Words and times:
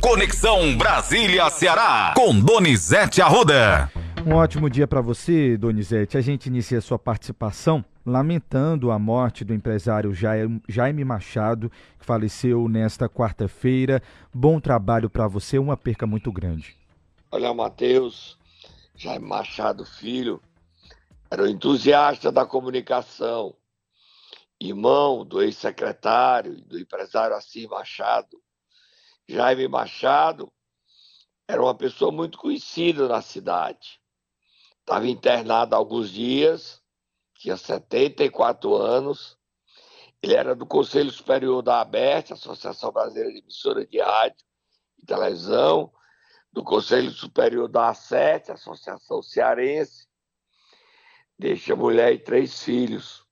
Conexão 0.00 0.78
Brasília-Ceará, 0.78 2.14
com 2.16 2.40
Donizete 2.40 3.20
Arruda. 3.20 3.92
Um 4.26 4.34
ótimo 4.34 4.70
dia 4.70 4.88
para 4.88 5.02
você, 5.02 5.58
Donizete. 5.58 6.16
A 6.16 6.22
gente 6.22 6.46
inicia 6.46 6.80
sua 6.80 6.98
participação 6.98 7.84
lamentando 8.04 8.90
a 8.90 8.98
morte 8.98 9.44
do 9.44 9.52
empresário 9.52 10.14
Jaime 10.14 11.04
Machado, 11.04 11.70
que 11.98 12.06
faleceu 12.06 12.66
nesta 12.66 13.10
quarta-feira. 13.10 14.02
Bom 14.32 14.58
trabalho 14.58 15.10
para 15.10 15.28
você, 15.28 15.58
uma 15.58 15.76
perca 15.76 16.06
muito 16.06 16.32
grande. 16.32 16.76
Olha, 17.30 17.52
Matheus, 17.52 18.38
Jaime 18.96 19.28
Machado 19.28 19.84
Filho, 19.84 20.40
era 21.30 21.42
um 21.42 21.46
entusiasta 21.46 22.32
da 22.32 22.46
comunicação, 22.46 23.54
irmão 24.58 25.26
do 25.26 25.42
ex-secretário 25.42 26.54
e 26.54 26.62
do 26.62 26.78
empresário 26.78 27.36
Assis 27.36 27.66
Machado. 27.66 28.40
Jaime 29.30 29.68
Machado 29.68 30.52
era 31.46 31.62
uma 31.62 31.74
pessoa 31.74 32.10
muito 32.10 32.36
conhecida 32.36 33.06
na 33.06 33.22
cidade. 33.22 34.00
Estava 34.80 35.06
internado 35.06 35.72
há 35.72 35.78
alguns 35.78 36.10
dias, 36.10 36.82
tinha 37.36 37.56
74 37.56 38.74
anos. 38.74 39.38
Ele 40.20 40.34
era 40.34 40.52
do 40.52 40.66
Conselho 40.66 41.12
Superior 41.12 41.62
da 41.62 41.80
ABERT, 41.80 42.32
Associação 42.32 42.90
Brasileira 42.90 43.30
de 43.32 43.38
Emissora 43.38 43.86
de 43.86 44.00
Rádio 44.00 44.44
e 44.98 45.06
Televisão, 45.06 45.92
do 46.52 46.64
Conselho 46.64 47.12
Superior 47.12 47.68
da 47.68 47.92
A7, 47.92 48.50
Associação 48.50 49.22
Cearense. 49.22 50.08
Deixa 51.38 51.76
mulher 51.76 52.12
e 52.12 52.18
três 52.18 52.64
filhos. 52.64 53.24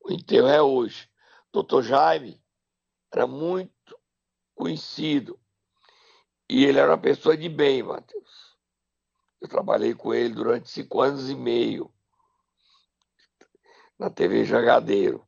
O 0.00 0.10
enterro 0.10 0.48
é 0.48 0.62
hoje. 0.62 1.10
Doutor 1.52 1.82
Jaime 1.82 2.42
era 3.12 3.26
muito 3.26 3.73
conhecido 4.54 5.38
e 6.48 6.64
ele 6.64 6.78
era 6.78 6.90
uma 6.90 6.98
pessoa 6.98 7.36
de 7.36 7.48
bem, 7.48 7.82
Matheus. 7.82 8.54
Eu 9.40 9.48
trabalhei 9.48 9.94
com 9.94 10.12
ele 10.12 10.34
durante 10.34 10.70
cinco 10.70 11.00
anos 11.00 11.28
e 11.30 11.34
meio 11.34 11.92
na 13.98 14.10
TV 14.10 14.44
Jagadeiro. 14.44 15.26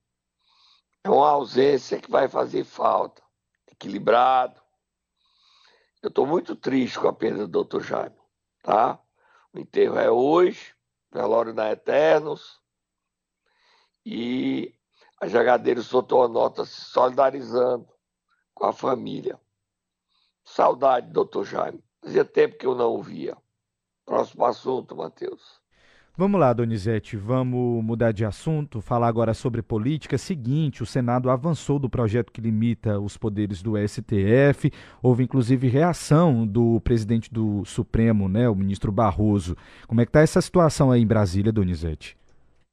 É 1.03 1.11
uma 1.11 1.31
ausência 1.31 2.01
que 2.01 2.11
vai 2.11 2.29
fazer 2.29 2.65
falta. 2.65 3.23
Equilibrado. 3.71 4.61
Eu 6.03 6.09
estou 6.09 6.27
muito 6.27 6.55
triste 6.55 6.99
com 6.99 7.09
a 7.09 7.13
perda 7.13 7.47
do 7.47 7.65
Dr. 7.65 7.81
Jaime, 7.81 8.17
tá? 8.63 9.01
O 9.53 9.59
enterro 9.59 9.99
é 9.99 10.11
hoje, 10.11 10.75
velório 11.11 11.53
na 11.53 11.73
Eternos. 11.73 12.61
E 14.05 14.75
a 15.21 15.27
Jagadeiro 15.27 15.83
soltou 15.83 16.23
a 16.23 16.29
nota 16.29 16.65
se 16.65 16.81
solidarizando 16.83 17.96
com 18.57 18.65
a 18.65 18.73
família. 18.73 19.39
Saudade, 20.43 21.13
doutor 21.13 21.45
Jaime. 21.45 21.85
Fazia 22.03 22.25
tempo 22.25 22.57
que 22.57 22.67
eu 22.67 22.75
não 22.75 22.95
o 22.95 23.03
via. 23.03 23.37
Próximo 24.05 24.45
assunto, 24.47 24.97
Matheus. 24.97 25.61
Vamos 26.19 26.41
lá, 26.41 26.51
Donizete, 26.55 27.15
vamos 27.15 27.85
mudar 27.85 28.11
de 28.11 28.25
assunto, 28.25 28.81
falar 28.81 29.09
agora 29.09 29.35
sobre 29.35 29.61
política. 29.61 30.17
Seguinte, 30.17 30.83
o 30.83 30.87
Senado 30.87 31.29
avançou 31.29 31.79
do 31.79 31.91
projeto 31.91 32.33
que 32.33 32.41
limita 32.41 32.99
os 32.99 33.19
poderes 33.19 33.61
do 33.61 33.75
STF. 33.77 34.73
Houve 35.03 35.25
inclusive 35.25 35.69
reação 35.69 36.47
do 36.47 36.81
presidente 36.81 37.31
do 37.31 37.63
Supremo, 37.67 38.31
né, 38.31 38.49
o 38.49 38.55
ministro 38.55 38.91
Barroso. 38.91 39.55
Como 39.87 40.01
é 40.01 40.07
que 40.07 40.09
está 40.09 40.21
essa 40.21 40.41
situação 40.41 40.91
aí 40.91 41.03
em 41.03 41.07
Brasília, 41.07 41.53
Donizete? 41.53 42.17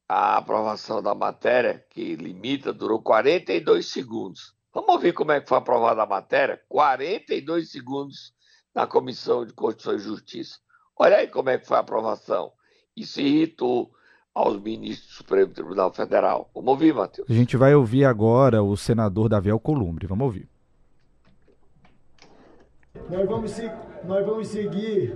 A 0.07 0.37
aprovação 0.37 1.03
da 1.03 1.13
matéria 1.13 1.83
que 1.89 2.15
limita 2.15 2.71
durou 2.71 3.01
42 3.01 3.87
segundos. 3.87 4.53
Vamos 4.73 4.89
ouvir 4.89 5.13
como 5.13 5.31
é 5.31 5.39
que 5.39 5.47
foi 5.47 5.57
aprovada 5.59 6.01
a 6.01 6.05
matéria? 6.05 6.59
42 6.67 7.71
segundos 7.71 8.33
na 8.73 8.87
Comissão 8.87 9.45
de 9.45 9.53
Constituição 9.53 9.95
e 9.95 9.99
Justiça. 9.99 10.57
Olha 10.97 11.17
aí 11.17 11.27
como 11.27 11.49
é 11.49 11.59
que 11.59 11.67
foi 11.67 11.77
a 11.77 11.81
aprovação. 11.81 12.51
Isso 12.97 13.21
irritou 13.21 13.91
aos 14.33 14.59
ministros 14.59 15.09
do 15.09 15.13
Supremo 15.13 15.53
Tribunal 15.53 15.93
Federal. 15.93 16.49
Vamos 16.55 16.69
ouvir, 16.71 16.93
Matheus. 16.93 17.29
A 17.29 17.33
gente 17.33 17.55
vai 17.55 17.75
ouvir 17.75 18.05
agora 18.05 18.63
o 18.63 18.75
senador 18.75 19.29
Davi 19.29 19.51
Alcolumbre. 19.51 20.07
Vamos 20.07 20.25
ouvir. 20.25 20.49
Nós 23.09 23.27
vamos, 23.27 23.55
nós 24.05 24.25
vamos 24.25 24.47
seguir 24.47 25.15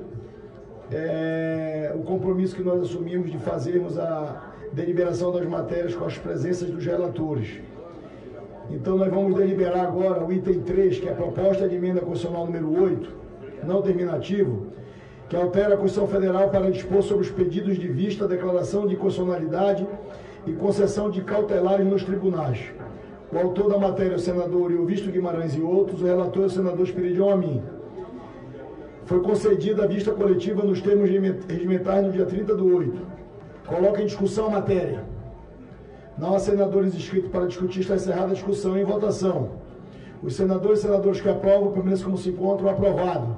é, 0.91 1.93
o 1.95 2.03
compromisso 2.03 2.55
que 2.55 2.63
nós 2.63 2.81
assumimos 2.83 3.31
de 3.31 3.39
fazermos 3.39 3.97
a 3.97 4.53
deliberação 4.71 5.31
das 5.31 5.47
matérias 5.47 5.95
com 5.95 6.05
as 6.05 6.17
presenças 6.17 6.69
dos 6.69 6.85
relatores. 6.85 7.59
Então 8.69 8.97
nós 8.97 9.09
vamos 9.09 9.35
deliberar 9.35 9.85
agora 9.85 10.23
o 10.23 10.31
item 10.31 10.61
3, 10.61 10.99
que 10.99 11.07
é 11.07 11.11
a 11.11 11.15
proposta 11.15 11.67
de 11.67 11.75
emenda 11.75 12.01
constitucional 12.01 12.45
número 12.45 12.83
8, 12.83 13.09
não 13.63 13.81
terminativo, 13.81 14.67
que 15.29 15.35
altera 15.35 15.75
a 15.75 15.77
Constituição 15.77 16.07
Federal 16.07 16.49
para 16.49 16.69
dispor 16.71 17.01
sobre 17.01 17.23
os 17.23 17.31
pedidos 17.31 17.77
de 17.77 17.87
vista, 17.87 18.27
declaração 18.27 18.87
de 18.87 18.95
inconstitucionalidade 18.95 19.87
e 20.45 20.53
concessão 20.53 21.09
de 21.09 21.21
cautelares 21.21 21.85
nos 21.85 22.03
tribunais. 22.03 22.59
O 23.31 23.37
autor 23.37 23.69
da 23.69 23.77
matéria 23.77 24.13
é 24.13 24.15
o 24.15 24.19
senador 24.19 24.71
Ilvisto 24.71 25.11
Guimarães 25.11 25.55
e 25.55 25.61
outros, 25.61 26.01
o 26.01 26.05
relator 26.05 26.43
é 26.43 26.45
o 26.45 26.49
senador 26.49 26.85
Espiridion 26.85 27.29
Amin. 27.29 27.61
Foi 29.05 29.21
concedida 29.21 29.83
a 29.83 29.87
vista 29.87 30.11
coletiva 30.11 30.63
nos 30.63 30.81
termos 30.81 31.09
regimentais 31.09 32.05
no 32.05 32.11
dia 32.11 32.25
30 32.25 32.55
do 32.55 32.75
8. 32.75 33.01
Coloca 33.65 34.01
em 34.01 34.05
discussão 34.05 34.47
a 34.47 34.51
matéria. 34.51 35.16
Não 36.17 36.35
há 36.35 36.39
senadores 36.39 36.95
inscritos 36.95 37.29
para 37.29 37.45
discutir, 37.45 37.81
está 37.81 37.95
encerrada 37.95 38.31
a 38.31 38.33
discussão 38.33 38.77
e 38.77 38.83
votação. 38.83 39.61
Os 40.21 40.35
senadores 40.35 40.79
e 40.79 40.81
senadoras 40.83 41.21
que 41.21 41.29
aprovam 41.29 41.71
permanecem 41.71 42.05
como 42.05 42.17
se 42.17 42.29
encontram 42.29 42.69
aprovado 42.69 43.37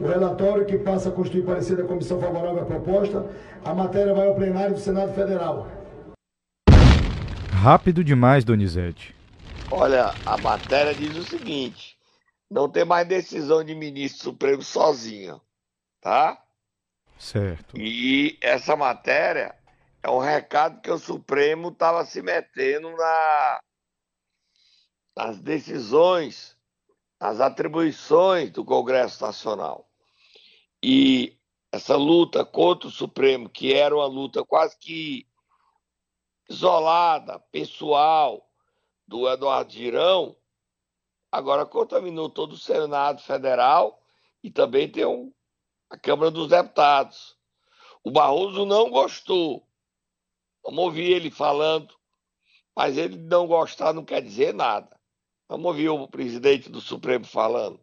o 0.00 0.06
relatório 0.06 0.64
que 0.64 0.78
passa 0.78 1.08
a 1.08 1.12
constituir 1.12 1.44
parecer 1.44 1.76
da 1.76 1.84
comissão 1.84 2.20
favorável 2.20 2.62
à 2.62 2.64
proposta. 2.64 3.26
A 3.64 3.74
matéria 3.74 4.14
vai 4.14 4.28
ao 4.28 4.34
plenário 4.34 4.74
do 4.74 4.80
Senado 4.80 5.12
Federal. 5.12 5.66
Rápido 7.50 8.04
demais, 8.04 8.44
Donizete. 8.44 9.14
Olha, 9.70 10.14
a 10.24 10.36
matéria 10.38 10.94
diz 10.94 11.16
o 11.16 11.24
seguinte: 11.24 11.96
não 12.50 12.68
tem 12.68 12.84
mais 12.84 13.06
decisão 13.08 13.64
de 13.64 13.74
ministro 13.74 14.22
supremo 14.24 14.62
sozinho, 14.62 15.40
tá? 16.00 16.38
Certo. 17.18 17.76
E 17.76 18.38
essa 18.40 18.76
matéria 18.76 19.54
é 20.02 20.10
um 20.10 20.18
recado 20.18 20.80
que 20.80 20.90
o 20.90 20.98
Supremo 20.98 21.68
estava 21.68 22.04
se 22.04 22.22
metendo 22.22 22.90
na, 22.96 23.60
nas 25.16 25.40
decisões, 25.40 26.56
nas 27.20 27.40
atribuições 27.40 28.50
do 28.50 28.64
Congresso 28.64 29.24
Nacional. 29.24 29.88
E 30.82 31.36
essa 31.72 31.96
luta 31.96 32.44
contra 32.44 32.88
o 32.88 32.92
Supremo, 32.92 33.48
que 33.48 33.74
era 33.74 33.94
uma 33.94 34.06
luta 34.06 34.44
quase 34.44 34.78
que 34.78 35.26
isolada, 36.48 37.38
pessoal, 37.50 38.48
do 39.06 39.28
Eduardo 39.28 39.72
Girão, 39.72 40.36
agora 41.30 41.66
contaminou 41.66 42.30
todo 42.30 42.52
o 42.52 42.58
Senado 42.58 43.22
Federal 43.22 44.02
e 44.42 44.50
também 44.50 44.88
tem 44.90 45.04
um, 45.04 45.32
a 45.90 45.98
Câmara 45.98 46.30
dos 46.30 46.48
Deputados. 46.48 47.36
O 48.02 48.10
Barroso 48.10 48.64
não 48.64 48.90
gostou. 48.90 49.67
Vamos 50.68 50.84
ouvir 50.84 51.12
ele 51.12 51.30
falando, 51.30 51.88
mas 52.76 52.98
ele 52.98 53.16
não 53.16 53.46
gostar 53.46 53.94
não 53.94 54.04
quer 54.04 54.20
dizer 54.20 54.52
nada. 54.52 54.86
Vamos 55.48 55.64
ouvir 55.64 55.88
o 55.88 56.06
presidente 56.06 56.68
do 56.68 56.78
Supremo 56.78 57.24
falando. 57.24 57.80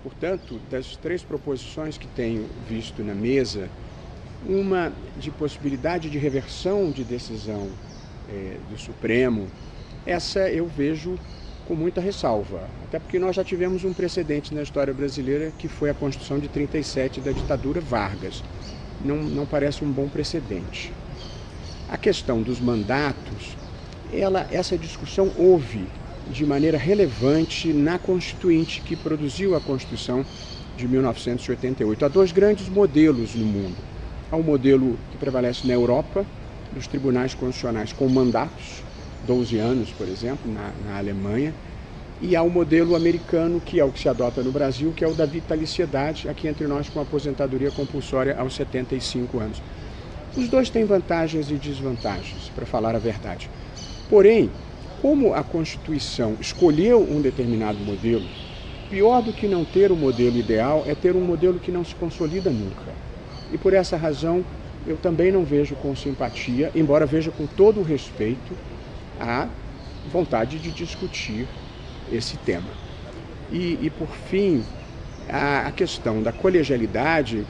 Portanto, 0.00 0.60
das 0.70 0.96
três 0.98 1.24
proposições 1.24 1.98
que 1.98 2.06
tenho 2.06 2.46
visto 2.68 3.02
na 3.02 3.16
mesa, 3.16 3.68
uma 4.48 4.92
de 5.18 5.32
possibilidade 5.32 6.08
de 6.08 6.18
reversão 6.18 6.92
de 6.92 7.02
decisão 7.02 7.68
é, 8.30 8.56
do 8.70 8.78
Supremo, 8.78 9.48
essa 10.06 10.48
eu 10.48 10.68
vejo 10.68 11.18
com 11.66 11.74
muita 11.74 12.00
ressalva, 12.00 12.60
até 12.86 13.00
porque 13.00 13.18
nós 13.18 13.34
já 13.34 13.42
tivemos 13.42 13.82
um 13.82 13.92
precedente 13.92 14.54
na 14.54 14.62
história 14.62 14.94
brasileira 14.94 15.50
que 15.58 15.66
foi 15.66 15.90
a 15.90 15.94
Constituição 15.94 16.38
de 16.38 16.46
37 16.46 17.20
da 17.20 17.32
ditadura 17.32 17.80
Vargas. 17.80 18.40
Não, 19.04 19.16
não 19.16 19.44
parece 19.44 19.84
um 19.84 19.90
bom 19.90 20.08
precedente. 20.08 20.92
A 21.88 21.96
questão 21.96 22.42
dos 22.42 22.60
mandatos, 22.60 23.56
ela, 24.12 24.46
essa 24.50 24.76
discussão 24.76 25.30
houve 25.38 25.86
de 26.32 26.44
maneira 26.44 26.76
relevante 26.76 27.72
na 27.72 27.98
Constituinte 27.98 28.80
que 28.80 28.96
produziu 28.96 29.54
a 29.54 29.60
Constituição 29.60 30.24
de 30.76 30.88
1988. 30.88 32.04
Há 32.04 32.08
dois 32.08 32.32
grandes 32.32 32.68
modelos 32.68 33.34
no 33.34 33.46
mundo. 33.46 33.76
Há 34.30 34.36
o 34.36 34.40
um 34.40 34.42
modelo 34.42 34.98
que 35.12 35.18
prevalece 35.18 35.66
na 35.66 35.74
Europa, 35.74 36.26
dos 36.72 36.88
tribunais 36.88 37.34
constitucionais 37.34 37.92
com 37.92 38.08
mandatos, 38.08 38.82
12 39.26 39.58
anos, 39.58 39.90
por 39.92 40.08
exemplo, 40.08 40.52
na, 40.52 40.72
na 40.84 40.98
Alemanha, 40.98 41.54
e 42.20 42.34
há 42.34 42.42
o 42.42 42.50
modelo 42.50 42.96
americano, 42.96 43.60
que 43.60 43.78
é 43.78 43.84
o 43.84 43.92
que 43.92 44.00
se 44.00 44.08
adota 44.08 44.42
no 44.42 44.50
Brasil, 44.50 44.92
que 44.96 45.04
é 45.04 45.08
o 45.08 45.14
da 45.14 45.26
vitaliciedade, 45.26 46.28
aqui 46.28 46.48
entre 46.48 46.66
nós 46.66 46.88
com 46.88 47.00
aposentadoria 47.00 47.70
compulsória 47.70 48.36
aos 48.38 48.54
75 48.56 49.38
anos. 49.38 49.62
Os 50.36 50.48
dois 50.48 50.68
têm 50.68 50.84
vantagens 50.84 51.50
e 51.50 51.54
desvantagens, 51.54 52.50
para 52.54 52.66
falar 52.66 52.94
a 52.94 52.98
verdade. 52.98 53.48
Porém, 54.10 54.50
como 55.00 55.32
a 55.32 55.42
Constituição 55.42 56.36
escolheu 56.40 57.00
um 57.00 57.20
determinado 57.20 57.78
modelo, 57.78 58.26
pior 58.90 59.22
do 59.22 59.32
que 59.32 59.48
não 59.48 59.64
ter 59.64 59.90
o 59.90 59.96
modelo 59.96 60.36
ideal 60.36 60.84
é 60.86 60.94
ter 60.94 61.16
um 61.16 61.20
modelo 61.20 61.58
que 61.58 61.72
não 61.72 61.84
se 61.84 61.94
consolida 61.94 62.50
nunca. 62.50 62.92
E 63.52 63.58
por 63.58 63.72
essa 63.72 63.96
razão, 63.96 64.44
eu 64.86 64.96
também 64.96 65.32
não 65.32 65.44
vejo 65.44 65.74
com 65.76 65.94
simpatia, 65.96 66.70
embora 66.74 67.06
veja 67.06 67.30
com 67.30 67.46
todo 67.46 67.80
o 67.80 67.82
respeito, 67.82 68.54
a 69.18 69.48
vontade 70.12 70.58
de 70.58 70.70
discutir 70.70 71.46
esse 72.12 72.36
tema. 72.38 72.68
E, 73.50 73.78
e 73.82 73.90
por 73.90 74.08
fim, 74.08 74.62
a, 75.28 75.66
a, 75.66 75.72
questão 75.72 76.22
da 76.22 76.32
colegialidade 76.32 77.44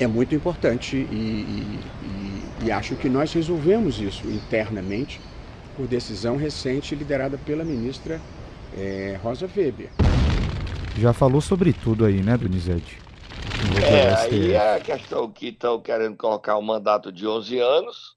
é 0.00 0.06
muito 0.06 0.34
importante 0.34 0.96
e, 0.96 1.78
e, 2.62 2.64
e 2.66 2.72
acho 2.72 2.96
que 2.96 3.08
nós 3.08 3.32
resolvemos 3.34 4.00
isso 4.00 4.26
internamente 4.26 5.20
por 5.76 5.86
decisão 5.86 6.36
recente 6.36 6.94
liderada 6.94 7.36
pela 7.36 7.62
ministra 7.62 8.18
é, 8.76 9.18
Rosa 9.22 9.46
Weber. 9.54 9.90
Já 10.96 11.12
falou 11.12 11.40
sobre 11.40 11.72
tudo 11.74 12.06
aí, 12.06 12.22
né, 12.22 12.36
Donizete? 12.36 12.98
É, 13.82 14.14
aí 14.14 14.52
é 14.52 14.76
a 14.76 14.80
questão 14.80 15.30
que 15.30 15.48
estão 15.48 15.80
querendo 15.80 16.16
colocar 16.16 16.56
um 16.56 16.62
mandato 16.62 17.12
de 17.12 17.26
11 17.26 17.58
anos 17.58 18.16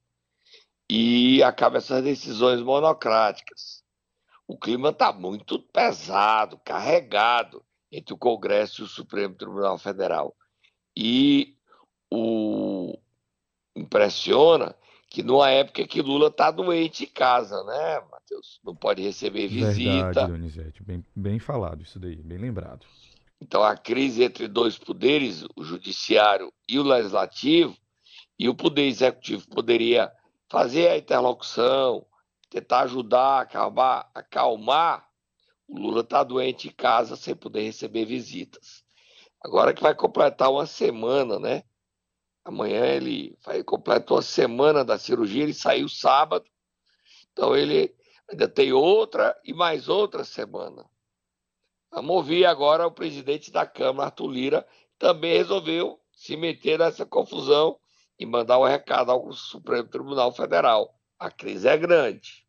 e 0.90 1.44
acaba 1.44 1.78
essas 1.78 2.02
decisões 2.02 2.62
monocráticas. 2.62 3.84
O 4.48 4.58
clima 4.58 4.90
está 4.90 5.12
muito 5.12 5.60
pesado, 5.60 6.58
carregado 6.64 7.62
entre 7.92 8.14
o 8.14 8.18
Congresso 8.18 8.82
e 8.82 8.86
o 8.86 8.88
Supremo 8.88 9.36
Tribunal 9.36 9.78
Federal. 9.78 10.34
E 10.96 11.56
o 12.14 12.96
impressiona 13.76 14.76
que 15.10 15.24
numa 15.24 15.50
época 15.50 15.88
que 15.88 16.02
Lula 16.02 16.28
está 16.28 16.52
doente 16.52 17.06
em 17.06 17.08
casa, 17.08 17.64
né, 17.64 18.02
Matheus? 18.12 18.60
Não 18.64 18.76
pode 18.76 19.02
receber 19.02 19.48
visita. 19.48 20.06
Verdade, 20.06 20.32
Donizete. 20.32 20.84
Bem, 20.84 21.06
bem 21.16 21.40
falado 21.40 21.82
isso 21.82 22.00
daí, 22.00 22.16
bem 22.16 22.38
lembrado. 22.38 22.86
Então 23.42 23.64
a 23.64 23.76
crise 23.76 24.24
entre 24.24 24.48
dois 24.48 24.78
poderes, 24.78 25.44
o 25.56 25.64
judiciário 25.64 26.54
e 26.70 26.80
o 26.80 26.84
legislativo, 26.84 27.76
e 28.38 28.48
o 28.48 28.56
poder 28.56 28.86
executivo 28.86 29.48
poderia 29.50 30.12
fazer 30.50 30.90
a 30.90 30.98
interlocução, 30.98 32.06
tentar 32.50 32.82
ajudar, 32.82 33.42
acalmar, 33.42 34.10
acalmar. 34.14 35.08
O 35.68 35.80
Lula 35.80 36.02
está 36.02 36.24
doente 36.24 36.68
em 36.68 36.72
casa 36.72 37.16
sem 37.16 37.36
poder 37.36 37.62
receber 37.62 38.06
visitas. 38.06 38.84
Agora 39.44 39.74
que 39.74 39.82
vai 39.82 39.96
completar 39.96 40.52
uma 40.52 40.66
semana, 40.66 41.40
né? 41.40 41.64
Amanhã 42.46 42.86
ele 42.86 43.38
vai 43.46 43.64
completar 43.64 44.18
uma 44.18 44.22
semana 44.22 44.84
da 44.84 44.98
cirurgia, 44.98 45.44
ele 45.44 45.54
saiu 45.54 45.88
sábado, 45.88 46.46
então 47.32 47.56
ele 47.56 47.96
ainda 48.30 48.48
tem 48.48 48.74
outra 48.74 49.36
e 49.46 49.54
mais 49.54 49.88
outra 49.88 50.24
semana. 50.24 50.86
Vamos 51.92 52.16
ouvir 52.16 52.46
agora 52.46 52.88
o 52.88 52.92
presidente 52.92 53.52
da 53.52 53.66
Câmara, 53.66 54.08
Arthur 54.08 54.28
Lira, 54.28 54.68
também 54.98 55.38
resolveu 55.38 56.00
se 56.12 56.36
meter 56.36 56.80
nessa 56.80 57.06
confusão 57.06 57.78
e 58.20 58.26
mandar 58.26 58.60
um 58.60 58.66
recado 58.66 59.12
ao 59.12 59.32
Supremo 59.32 59.88
Tribunal 59.88 60.32
Federal. 60.34 60.94
A 61.20 61.32
crise 61.32 61.68
é 61.68 61.78
grande. 61.78 62.44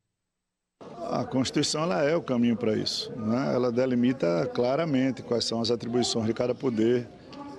A 1.10 1.24
Constituição 1.24 1.84
ela 1.84 2.02
é 2.02 2.16
o 2.16 2.22
caminho 2.22 2.56
para 2.56 2.74
isso. 2.74 3.12
Né? 3.12 3.54
Ela 3.54 3.70
delimita 3.70 4.50
claramente 4.54 5.22
quais 5.22 5.44
são 5.44 5.60
as 5.60 5.70
atribuições 5.70 6.26
de 6.26 6.34
cada 6.34 6.54
poder 6.54 7.08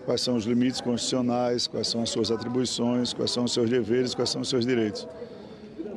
quais 0.05 0.21
são 0.21 0.35
os 0.35 0.45
limites 0.45 0.79
constitucionais, 0.79 1.67
quais 1.67 1.87
são 1.87 2.01
as 2.03 2.09
suas 2.09 2.31
atribuições, 2.31 3.13
quais 3.13 3.31
são 3.31 3.43
os 3.43 3.53
seus 3.53 3.69
deveres, 3.69 4.13
quais 4.13 4.29
são 4.29 4.41
os 4.41 4.49
seus 4.49 4.65
direitos. 4.65 5.07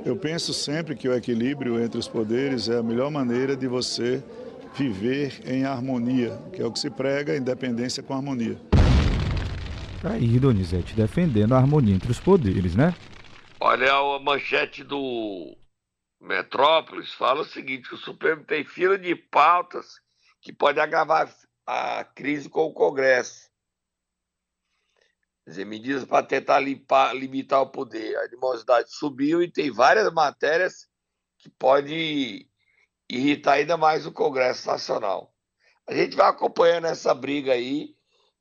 Eu 0.04 0.16
penso 0.16 0.54
sempre 0.54 0.96
que 0.96 1.08
o 1.08 1.14
equilíbrio 1.14 1.78
entre 1.82 1.98
os 1.98 2.08
poderes 2.08 2.68
é 2.68 2.78
a 2.78 2.82
melhor 2.82 3.10
maneira 3.10 3.54
de 3.54 3.68
você 3.68 4.24
viver 4.74 5.40
em 5.46 5.64
harmonia, 5.64 6.40
que 6.52 6.62
é 6.62 6.64
o 6.64 6.72
que 6.72 6.78
se 6.78 6.88
prega, 6.88 7.36
independência 7.36 8.02
com 8.02 8.14
harmonia. 8.14 8.58
Tá 10.00 10.12
aí, 10.12 10.38
Donizete, 10.38 10.94
defendendo 10.94 11.54
a 11.54 11.58
harmonia 11.58 11.94
entre 11.94 12.10
os 12.10 12.20
poderes, 12.20 12.74
né? 12.74 12.94
Olha, 13.60 13.92
a 13.92 14.18
manchete 14.20 14.84
do 14.84 15.56
Metrópolis 16.20 17.12
fala 17.14 17.40
o 17.40 17.44
seguinte: 17.44 17.92
o 17.92 17.98
Supremo 17.98 18.44
tem 18.44 18.64
fila 18.64 18.96
de 18.96 19.14
pautas 19.16 20.00
que 20.40 20.52
pode 20.52 20.78
agravar 20.78 21.28
a 21.66 22.04
crise 22.04 22.48
com 22.48 22.66
o 22.66 22.72
Congresso 22.72 23.47
dizer, 25.48 25.64
medidas 25.64 26.04
para 26.04 26.26
tentar 26.26 26.60
limpar, 26.60 27.14
limitar 27.14 27.60
o 27.62 27.70
poder. 27.70 28.16
A 28.16 28.24
animosidade 28.24 28.92
subiu 28.92 29.42
e 29.42 29.50
tem 29.50 29.70
várias 29.70 30.12
matérias 30.12 30.86
que 31.38 31.48
pode 31.48 32.46
irritar 33.08 33.54
ainda 33.54 33.76
mais 33.76 34.06
o 34.06 34.12
Congresso 34.12 34.68
Nacional. 34.68 35.32
A 35.86 35.94
gente 35.94 36.16
vai 36.16 36.28
acompanhando 36.28 36.86
essa 36.86 37.14
briga 37.14 37.52
aí 37.52 37.94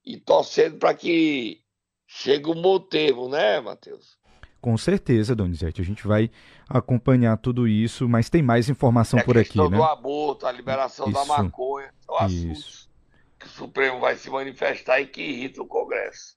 e 0.05 0.17
torcendo 0.17 0.77
para 0.77 0.93
que 0.93 1.61
chegue 2.05 2.49
um 2.49 2.61
motivo, 2.61 3.29
né, 3.29 3.59
Matheus? 3.61 4.17
Com 4.59 4.77
certeza, 4.77 5.35
Donizete. 5.35 5.81
A 5.81 5.85
gente 5.85 6.05
vai 6.05 6.29
acompanhar 6.67 7.37
tudo 7.37 7.67
isso, 7.67 8.09
mas 8.09 8.29
tem 8.29 8.41
mais 8.41 8.67
informação 8.67 9.19
é 9.19 9.23
por 9.23 9.37
aqui, 9.37 9.57
né? 9.57 9.63
A 9.63 9.69
questão 9.69 9.79
do 9.79 9.83
aborto, 9.83 10.45
a 10.45 10.51
liberação 10.51 11.09
isso, 11.09 11.13
da 11.13 11.25
maconha, 11.25 11.93
são 11.99 12.17
assuntos 12.17 12.59
isso. 12.59 12.89
que 13.39 13.45
o 13.45 13.49
Supremo 13.49 13.99
vai 13.99 14.15
se 14.17 14.29
manifestar 14.29 14.99
e 14.99 15.07
que 15.07 15.21
irrita 15.21 15.61
o 15.61 15.67
Congresso. 15.67 16.36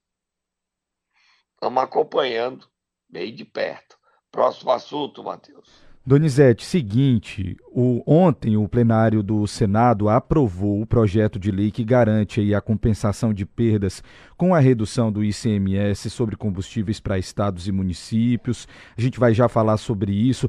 Estamos 1.63 1.83
acompanhando 1.83 2.65
bem 3.07 3.35
de 3.35 3.45
perto. 3.45 3.95
Próximo 4.33 4.71
assunto, 4.71 5.23
Matheus. 5.23 5.69
Donizete, 6.07 6.65
seguinte, 6.65 7.55
o, 7.71 8.03
ontem 8.07 8.57
o 8.57 8.67
plenário 8.67 9.23
do 9.23 9.47
Senado 9.47 10.09
aprovou 10.09 10.81
o 10.81 10.87
projeto 10.87 11.39
de 11.39 11.51
lei 11.51 11.71
que 11.71 11.85
garante 11.85 12.55
a 12.55 12.63
compensação 12.63 13.35
de 13.35 13.45
perdas 13.45 14.03
com 14.39 14.55
a 14.55 14.59
redução 14.59 15.13
do 15.13 15.23
ICMS 15.23 16.09
sobre 16.09 16.35
combustíveis 16.35 16.99
para 16.99 17.19
estados 17.19 17.69
e 17.69 17.73
municípios. 17.73 18.67
A 18.97 19.01
gente 19.03 19.21
vai 19.21 19.35
já 19.35 19.47
falar 19.47 19.77
sobre 19.77 20.13
isso. 20.13 20.49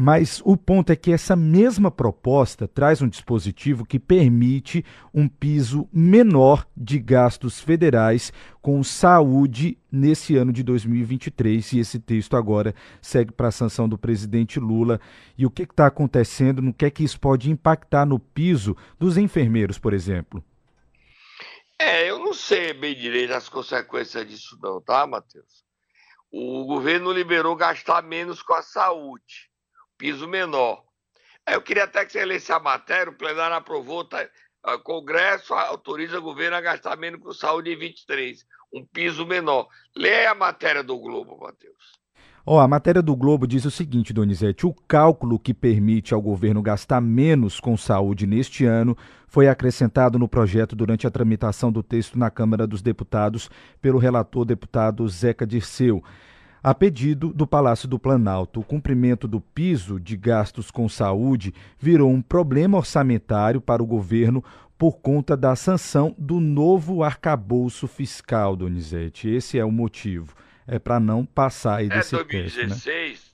Mas 0.00 0.40
o 0.44 0.56
ponto 0.56 0.92
é 0.92 0.96
que 0.96 1.10
essa 1.10 1.34
mesma 1.34 1.90
proposta 1.90 2.68
traz 2.68 3.02
um 3.02 3.08
dispositivo 3.08 3.84
que 3.84 3.98
permite 3.98 4.84
um 5.12 5.26
piso 5.26 5.88
menor 5.92 6.64
de 6.76 7.00
gastos 7.00 7.58
federais 7.58 8.32
com 8.62 8.80
saúde 8.84 9.76
nesse 9.90 10.36
ano 10.36 10.52
de 10.52 10.62
2023. 10.62 11.72
E 11.72 11.80
esse 11.80 11.98
texto 11.98 12.36
agora 12.36 12.76
segue 13.02 13.32
para 13.32 13.48
a 13.48 13.50
sanção 13.50 13.88
do 13.88 13.98
presidente 13.98 14.60
Lula. 14.60 15.00
E 15.36 15.44
o 15.44 15.50
que 15.50 15.64
está 15.64 15.88
acontecendo? 15.88 16.62
No 16.62 16.72
que 16.72 16.84
é 16.84 16.90
que 16.90 17.02
isso 17.02 17.18
pode 17.18 17.50
impactar 17.50 18.06
no 18.06 18.20
piso 18.20 18.76
dos 19.00 19.18
enfermeiros, 19.18 19.80
por 19.80 19.92
exemplo? 19.92 20.44
É, 21.76 22.08
eu 22.08 22.20
não 22.20 22.32
sei 22.32 22.72
bem 22.72 22.94
direito 22.94 23.32
as 23.32 23.48
consequências 23.48 24.28
disso, 24.28 24.56
não, 24.62 24.80
tá, 24.80 25.04
Matheus? 25.08 25.64
O 26.30 26.64
governo 26.66 27.10
liberou 27.10 27.56
gastar 27.56 28.00
menos 28.00 28.40
com 28.40 28.54
a 28.54 28.62
saúde 28.62 29.47
piso 29.98 30.28
menor. 30.28 30.84
Eu 31.46 31.60
queria 31.60 31.84
até 31.84 32.04
que 32.06 32.12
você 32.12 32.24
lesse 32.24 32.52
a 32.52 32.60
matéria, 32.60 33.10
o 33.10 33.16
plenário 33.16 33.56
aprovou, 33.56 34.04
tá, 34.04 34.26
o 34.64 34.78
Congresso 34.78 35.52
autoriza 35.54 36.18
o 36.18 36.22
governo 36.22 36.56
a 36.56 36.60
gastar 36.60 36.96
menos 36.96 37.20
com 37.20 37.32
saúde 37.32 37.72
em 37.72 37.76
23, 37.76 38.44
um 38.72 38.86
piso 38.86 39.26
menor. 39.26 39.66
Lê 39.96 40.26
a 40.26 40.34
matéria 40.34 40.82
do 40.82 40.98
Globo, 40.98 41.38
Matheus. 41.40 41.98
Oh, 42.50 42.58
a 42.58 42.66
matéria 42.66 43.02
do 43.02 43.14
Globo 43.14 43.46
diz 43.46 43.66
o 43.66 43.70
seguinte, 43.70 44.10
Donizete: 44.10 44.66
o 44.66 44.72
cálculo 44.72 45.38
que 45.38 45.52
permite 45.52 46.14
ao 46.14 46.22
governo 46.22 46.62
gastar 46.62 46.98
menos 46.98 47.60
com 47.60 47.76
saúde 47.76 48.26
neste 48.26 48.64
ano 48.64 48.96
foi 49.26 49.48
acrescentado 49.48 50.18
no 50.18 50.26
projeto 50.26 50.74
durante 50.74 51.06
a 51.06 51.10
tramitação 51.10 51.70
do 51.70 51.82
texto 51.82 52.18
na 52.18 52.30
Câmara 52.30 52.66
dos 52.66 52.80
Deputados 52.80 53.50
pelo 53.82 53.98
relator 53.98 54.46
deputado 54.46 55.06
Zeca 55.08 55.46
Dirceu. 55.46 56.02
A 56.62 56.74
pedido 56.74 57.32
do 57.32 57.46
Palácio 57.46 57.88
do 57.88 57.98
Planalto, 57.98 58.60
o 58.60 58.64
cumprimento 58.64 59.28
do 59.28 59.40
piso 59.40 60.00
de 60.00 60.16
gastos 60.16 60.70
com 60.70 60.88
saúde 60.88 61.54
virou 61.78 62.10
um 62.10 62.20
problema 62.20 62.76
orçamentário 62.76 63.60
para 63.60 63.82
o 63.82 63.86
governo 63.86 64.42
por 64.76 64.98
conta 64.98 65.36
da 65.36 65.56
sanção 65.56 66.14
do 66.16 66.40
novo 66.40 67.02
arcabouço 67.02 67.88
fiscal, 67.88 68.54
Donizete. 68.54 69.28
Esse 69.28 69.58
é 69.58 69.64
o 69.64 69.72
motivo. 69.72 70.34
É 70.66 70.78
para 70.78 71.00
não 71.00 71.24
passar 71.24 71.76
aí 71.76 71.86
é 71.86 71.88
desse 71.88 72.14
é 72.14 72.18
2016, 72.18 72.84
teste, 72.84 73.26
né? 73.26 73.27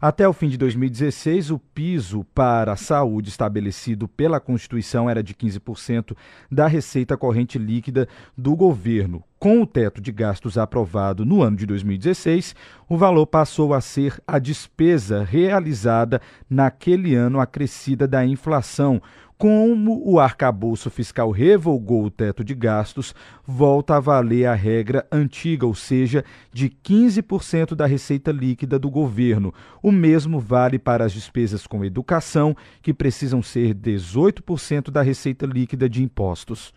Até 0.00 0.28
o 0.28 0.32
fim 0.32 0.48
de 0.48 0.56
2016, 0.56 1.50
o 1.50 1.58
piso 1.58 2.24
para 2.34 2.72
a 2.72 2.76
saúde 2.76 3.28
estabelecido 3.28 4.08
pela 4.08 4.40
Constituição 4.40 5.08
era 5.08 5.22
de 5.22 5.34
15% 5.34 6.16
da 6.50 6.66
receita 6.66 7.16
corrente 7.16 7.58
líquida 7.58 8.08
do 8.36 8.54
governo. 8.54 9.22
Com 9.38 9.62
o 9.62 9.66
teto 9.66 10.00
de 10.00 10.12
gastos 10.12 10.58
aprovado 10.58 11.24
no 11.24 11.42
ano 11.42 11.56
de 11.56 11.64
2016, 11.66 12.54
o 12.88 12.96
valor 12.96 13.26
passou 13.26 13.72
a 13.72 13.80
ser 13.80 14.22
a 14.26 14.38
despesa 14.38 15.24
realizada 15.24 16.20
naquele 16.48 17.14
ano 17.14 17.40
acrescida 17.40 18.06
da 18.06 18.24
inflação, 18.24 19.00
Como 19.40 20.06
o 20.06 20.20
arcabouço 20.20 20.90
fiscal 20.90 21.30
revogou 21.30 22.04
o 22.04 22.10
teto 22.10 22.44
de 22.44 22.54
gastos, 22.54 23.14
volta 23.42 23.96
a 23.96 23.98
valer 23.98 24.44
a 24.44 24.52
regra 24.52 25.08
antiga, 25.10 25.66
ou 25.66 25.74
seja, 25.74 26.22
de 26.52 26.68
15% 26.68 27.74
da 27.74 27.86
receita 27.86 28.30
líquida 28.32 28.78
do 28.78 28.90
governo. 28.90 29.54
O 29.82 29.90
mesmo 29.90 30.38
vale 30.38 30.78
para 30.78 31.06
as 31.06 31.12
despesas 31.12 31.66
com 31.66 31.82
educação, 31.82 32.54
que 32.82 32.92
precisam 32.92 33.42
ser 33.42 33.74
18% 33.74 34.90
da 34.90 35.00
receita 35.00 35.46
líquida 35.46 35.88
de 35.88 36.02
impostos. 36.02 36.74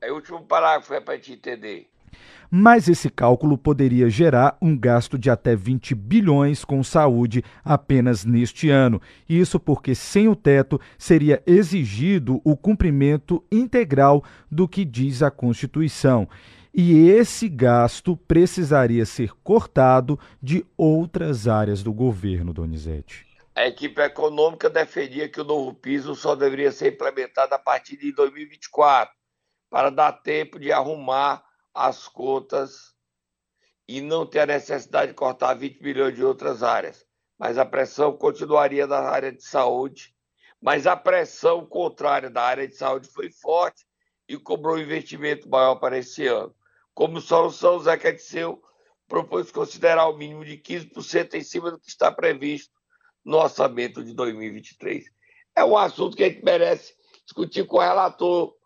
É 0.00 0.12
o 0.12 0.14
último 0.14 0.40
parágrafo 0.42 0.94
é 0.94 1.00
para 1.00 1.18
te 1.18 1.32
entender 1.32 1.88
mas 2.50 2.88
esse 2.88 3.10
cálculo 3.10 3.58
poderia 3.58 4.08
gerar 4.08 4.56
um 4.60 4.76
gasto 4.76 5.18
de 5.18 5.30
até 5.30 5.54
20 5.54 5.94
bilhões 5.94 6.64
com 6.64 6.82
saúde 6.82 7.44
apenas 7.64 8.24
neste 8.24 8.70
ano. 8.70 9.00
Isso 9.28 9.60
porque, 9.60 9.94
sem 9.94 10.28
o 10.28 10.36
teto, 10.36 10.80
seria 10.96 11.42
exigido 11.46 12.40
o 12.44 12.56
cumprimento 12.56 13.44
integral 13.52 14.24
do 14.50 14.66
que 14.66 14.84
diz 14.84 15.22
a 15.22 15.30
Constituição. 15.30 16.28
E 16.72 17.08
esse 17.08 17.48
gasto 17.48 18.16
precisaria 18.16 19.04
ser 19.04 19.32
cortado 19.42 20.18
de 20.40 20.64
outras 20.76 21.48
áreas 21.48 21.82
do 21.82 21.92
governo, 21.92 22.52
Donizete. 22.52 23.26
A 23.54 23.66
equipe 23.66 24.00
econômica 24.00 24.70
defendia 24.70 25.28
que 25.28 25.40
o 25.40 25.44
novo 25.44 25.74
piso 25.74 26.14
só 26.14 26.36
deveria 26.36 26.70
ser 26.70 26.92
implementado 26.92 27.52
a 27.54 27.58
partir 27.58 27.96
de 27.96 28.12
2024, 28.12 29.12
para 29.68 29.90
dar 29.90 30.12
tempo 30.12 30.60
de 30.60 30.70
arrumar 30.70 31.42
as 31.78 32.08
contas 32.08 32.92
e 33.86 34.00
não 34.00 34.26
ter 34.26 34.40
a 34.40 34.46
necessidade 34.46 35.12
de 35.12 35.14
cortar 35.14 35.54
20 35.54 35.80
bilhões 35.80 36.14
de 36.16 36.24
outras 36.24 36.64
áreas. 36.64 37.06
Mas 37.38 37.56
a 37.56 37.64
pressão 37.64 38.16
continuaria 38.16 38.84
na 38.84 38.98
área 38.98 39.30
de 39.30 39.44
saúde, 39.44 40.12
mas 40.60 40.88
a 40.88 40.96
pressão 40.96 41.64
contrária 41.64 42.28
da 42.28 42.42
área 42.42 42.66
de 42.66 42.74
saúde 42.74 43.08
foi 43.08 43.30
forte 43.30 43.86
e 44.28 44.36
cobrou 44.36 44.74
um 44.74 44.80
investimento 44.80 45.48
maior 45.48 45.76
para 45.76 45.96
esse 45.96 46.26
ano. 46.26 46.52
Como 46.92 47.20
solução, 47.20 47.78
Zeca 47.78 48.12
Disseu 48.12 48.60
propôs 49.06 49.52
considerar 49.52 50.08
o 50.08 50.16
mínimo 50.18 50.44
de 50.44 50.58
15% 50.58 51.34
em 51.34 51.44
cima 51.44 51.70
do 51.70 51.78
que 51.78 51.88
está 51.88 52.10
previsto 52.10 52.74
no 53.24 53.36
orçamento 53.36 54.04
de 54.04 54.12
2023. 54.14 55.04
É 55.54 55.64
um 55.64 55.78
assunto 55.78 56.16
que 56.16 56.24
a 56.24 56.28
gente 56.28 56.44
merece 56.44 56.92
discutir 57.24 57.64
com 57.66 57.76
o 57.76 57.80
relator 57.80 58.57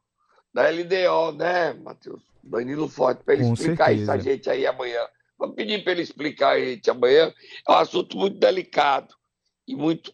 da 0.53 0.69
LDO, 0.69 1.33
né, 1.37 1.73
Matheus? 1.75 2.23
Danilo 2.43 2.89
Forte, 2.89 3.23
para 3.23 3.35
ele 3.35 3.45
Com 3.45 3.55
explicar 3.55 3.87
certeza. 3.87 4.03
isso 4.03 4.11
a 4.13 4.19
gente 4.19 4.51
aí 4.51 4.67
amanhã. 4.67 5.07
Vamos 5.39 5.55
pedir 5.57 5.83
para 5.83 5.93
ele 5.93 6.03
explicar 6.03 6.57
a 6.57 6.61
gente 6.61 6.91
amanhã. 6.91 7.33
É 7.67 7.73
um 7.73 7.77
assunto 7.77 8.17
muito 8.17 8.39
delicado 8.39 9.15
e 9.67 9.75
muito. 9.75 10.13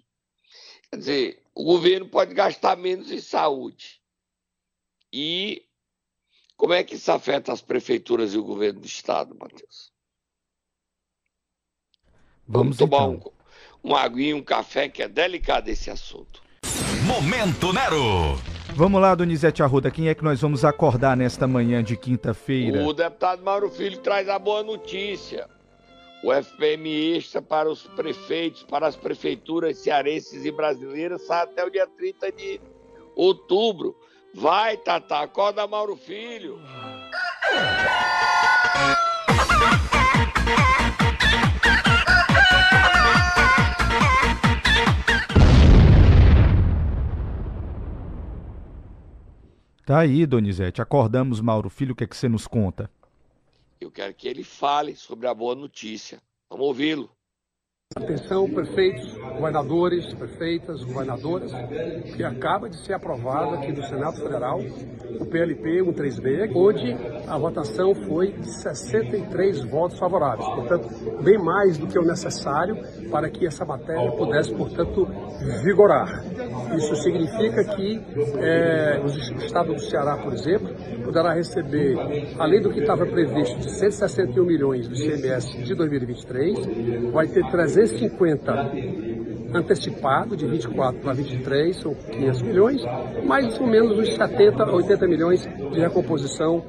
Quer 0.90 0.96
dizer, 0.96 1.42
o 1.54 1.64
governo 1.64 2.08
pode 2.08 2.34
gastar 2.34 2.76
menos 2.76 3.10
em 3.10 3.20
saúde. 3.20 4.00
E 5.12 5.66
como 6.56 6.74
é 6.74 6.84
que 6.84 6.94
isso 6.94 7.10
afeta 7.10 7.52
as 7.52 7.62
prefeituras 7.62 8.34
e 8.34 8.38
o 8.38 8.44
governo 8.44 8.80
do 8.80 8.86
Estado, 8.86 9.34
Matheus? 9.38 9.90
Vamos, 12.46 12.76
Vamos 12.76 12.76
tomar 12.78 13.14
então. 13.14 13.32
um, 13.84 13.90
um 13.90 13.96
aguinho, 13.96 14.36
um 14.36 14.42
café, 14.42 14.88
que 14.88 15.02
é 15.02 15.08
delicado 15.08 15.68
esse 15.68 15.90
assunto. 15.90 16.42
Momento 17.06 17.72
Nero! 17.72 18.57
Vamos 18.78 19.00
lá, 19.00 19.12
Donizete 19.12 19.60
Arruda, 19.60 19.90
quem 19.90 20.08
é 20.08 20.14
que 20.14 20.22
nós 20.22 20.40
vamos 20.40 20.64
acordar 20.64 21.16
nesta 21.16 21.48
manhã 21.48 21.82
de 21.82 21.96
quinta-feira? 21.96 22.86
O 22.86 22.92
deputado 22.92 23.42
Mauro 23.42 23.68
Filho 23.68 23.98
traz 23.98 24.28
a 24.28 24.38
boa 24.38 24.62
notícia. 24.62 25.48
O 26.22 26.32
FPM 26.32 27.16
extra 27.16 27.42
para 27.42 27.68
os 27.68 27.88
prefeitos, 27.88 28.62
para 28.62 28.86
as 28.86 28.94
prefeituras 28.94 29.78
cearenses 29.78 30.44
e 30.44 30.52
brasileiras, 30.52 31.26
sai 31.26 31.42
até 31.42 31.64
o 31.64 31.70
dia 31.70 31.88
30 31.88 32.30
de 32.30 32.60
outubro. 33.16 33.96
Vai, 34.32 34.76
Tata, 34.76 35.22
acorda 35.22 35.66
Mauro 35.66 35.96
Filho. 35.96 36.60
Tá 49.88 50.00
aí, 50.00 50.26
Donizete. 50.26 50.82
Acordamos, 50.82 51.40
Mauro 51.40 51.70
Filho. 51.70 51.94
O 51.94 51.96
que 51.96 52.04
é 52.04 52.06
que 52.06 52.14
você 52.14 52.28
nos 52.28 52.46
conta? 52.46 52.90
Eu 53.80 53.90
quero 53.90 54.12
que 54.12 54.28
ele 54.28 54.44
fale 54.44 54.94
sobre 54.94 55.26
a 55.26 55.32
boa 55.32 55.54
notícia. 55.54 56.20
Vamos 56.50 56.66
ouvi-lo. 56.66 57.10
Atenção, 57.98 58.48
prefeitos, 58.48 59.12
governadores, 59.34 60.14
prefeitas, 60.14 60.84
governadoras, 60.84 61.52
que 62.14 62.22
acaba 62.22 62.68
de 62.68 62.76
ser 62.86 62.92
aprovado 62.92 63.56
aqui 63.56 63.72
no 63.72 63.82
Senado 63.82 64.16
Federal 64.18 64.60
o 65.20 65.26
PLP 65.26 65.82
13B, 65.92 66.52
onde 66.54 66.96
a 67.26 67.36
votação 67.36 67.94
foi 67.94 68.32
de 68.32 68.52
63 68.62 69.64
votos 69.64 69.98
favoráveis, 69.98 70.48
portanto, 70.48 70.88
bem 71.22 71.38
mais 71.38 71.76
do 71.76 71.88
que 71.88 71.98
o 71.98 72.02
necessário 72.02 72.76
para 73.10 73.28
que 73.28 73.46
essa 73.46 73.64
matéria 73.64 74.12
pudesse, 74.12 74.54
portanto, 74.54 75.08
vigorar. 75.64 76.24
Isso 76.76 76.94
significa 76.96 77.64
que 77.64 78.00
é, 78.38 79.00
o 79.02 79.06
Estado 79.42 79.74
do 79.74 79.80
Ceará, 79.80 80.18
por 80.18 80.32
exemplo, 80.32 80.74
poderá 81.04 81.32
receber, 81.32 81.96
além 82.38 82.60
do 82.60 82.70
que 82.70 82.80
estava 82.80 83.04
previsto 83.06 83.58
de 83.58 83.70
161 83.78 84.44
milhões 84.44 84.86
do 84.86 84.94
ICMS 84.94 85.64
de 85.64 85.74
2023, 85.74 87.12
vai 87.12 87.26
ter 87.26 87.44
350 87.88 88.72
antecipado 89.54 90.36
de 90.36 90.46
24 90.46 91.00
para 91.00 91.14
23, 91.14 91.76
são 91.76 91.94
500 91.94 92.42
milhões, 92.42 92.82
mais 93.24 93.58
ou 93.58 93.66
menos 93.66 93.98
uns 93.98 94.14
70, 94.14 94.70
80 94.70 95.06
milhões 95.06 95.42
de 95.42 95.80
recomposição 95.80 96.62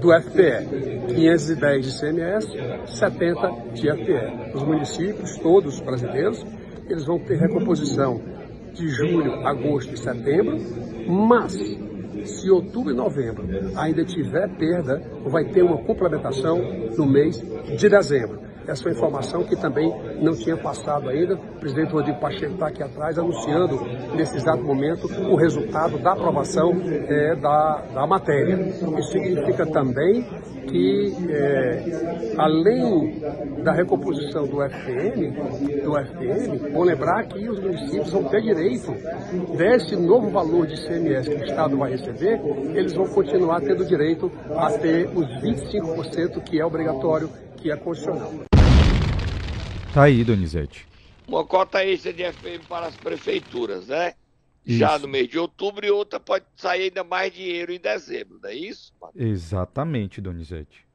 do 0.00 0.12
FPE, 0.12 1.14
510 1.14 1.86
de 1.86 2.00
CMS, 2.00 2.46
70 2.98 3.52
de 3.72 3.90
FPE. 3.90 4.54
Os 4.54 4.62
municípios, 4.62 5.36
todos 5.38 5.80
brasileiros, 5.80 6.44
eles 6.88 7.04
vão 7.06 7.18
ter 7.18 7.38
recomposição 7.38 8.20
de 8.74 8.88
julho, 8.88 9.46
agosto 9.46 9.94
e 9.94 9.98
setembro, 9.98 10.58
mas 11.08 11.54
se 12.24 12.50
outubro 12.50 12.92
e 12.92 12.96
novembro 12.96 13.44
ainda 13.76 14.04
tiver 14.04 14.48
perda, 14.56 15.02
vai 15.26 15.44
ter 15.46 15.62
uma 15.62 15.78
complementação 15.78 16.58
no 16.96 17.06
mês 17.06 17.42
de 17.78 17.88
dezembro 17.88 18.49
essa 18.66 18.88
informação 18.88 19.44
que 19.44 19.56
também 19.56 19.92
não 20.20 20.32
tinha 20.32 20.56
passado 20.56 21.08
ainda. 21.08 21.34
O 21.34 21.60
presidente 21.60 21.92
Rodrigo 21.92 22.20
Pacheco 22.20 22.54
está 22.54 22.68
aqui 22.68 22.82
atrás 22.82 23.18
anunciando, 23.18 23.80
nesse 24.14 24.36
exato 24.36 24.62
momento, 24.62 25.06
o 25.06 25.36
resultado 25.36 25.98
da 25.98 26.12
aprovação 26.12 26.72
é, 27.08 27.34
da, 27.36 27.82
da 27.94 28.06
matéria. 28.06 28.54
Isso 28.68 29.12
significa 29.12 29.66
também 29.66 30.26
que, 30.70 31.12
é, 31.28 32.34
além 32.38 33.20
da 33.62 33.72
recomposição 33.72 34.46
do 34.46 34.62
FPM, 34.62 35.30
do 35.82 35.98
FPM, 35.98 36.72
vou 36.72 36.84
lembrar 36.84 37.24
que 37.26 37.48
os 37.48 37.58
municípios 37.58 38.10
vão 38.12 38.24
ter 38.24 38.40
direito 38.42 38.92
desse 39.56 39.96
novo 39.96 40.30
valor 40.30 40.66
de 40.66 40.74
ICMS 40.74 41.28
que 41.28 41.42
o 41.42 41.44
Estado 41.44 41.76
vai 41.76 41.90
receber, 41.90 42.40
eles 42.74 42.94
vão 42.94 43.06
continuar 43.08 43.60
tendo 43.60 43.84
direito 43.84 44.30
a 44.56 44.70
ter 44.70 45.08
os 45.08 45.26
25% 45.42 46.42
que 46.42 46.60
é 46.60 46.64
obrigatório, 46.64 47.28
que 47.56 47.70
é 47.70 47.76
constitucional. 47.76 48.49
Tá 49.92 50.04
aí, 50.04 50.22
Donizete. 50.22 50.86
Uma 51.26 51.44
cota 51.44 51.84
extra 51.84 52.12
de 52.12 52.22
FM 52.32 52.64
para 52.68 52.86
as 52.86 52.96
prefeituras, 52.96 53.88
né? 53.88 54.14
Isso. 54.64 54.78
Já 54.78 54.96
no 54.96 55.08
mês 55.08 55.28
de 55.28 55.36
outubro 55.36 55.84
e 55.84 55.90
outra 55.90 56.20
pode 56.20 56.44
sair 56.54 56.84
ainda 56.84 57.02
mais 57.02 57.32
dinheiro 57.32 57.72
em 57.72 57.80
dezembro, 57.80 58.38
não 58.40 58.50
é 58.50 58.54
isso? 58.54 58.92
Exatamente, 59.16 60.20
Donizete. 60.20 60.86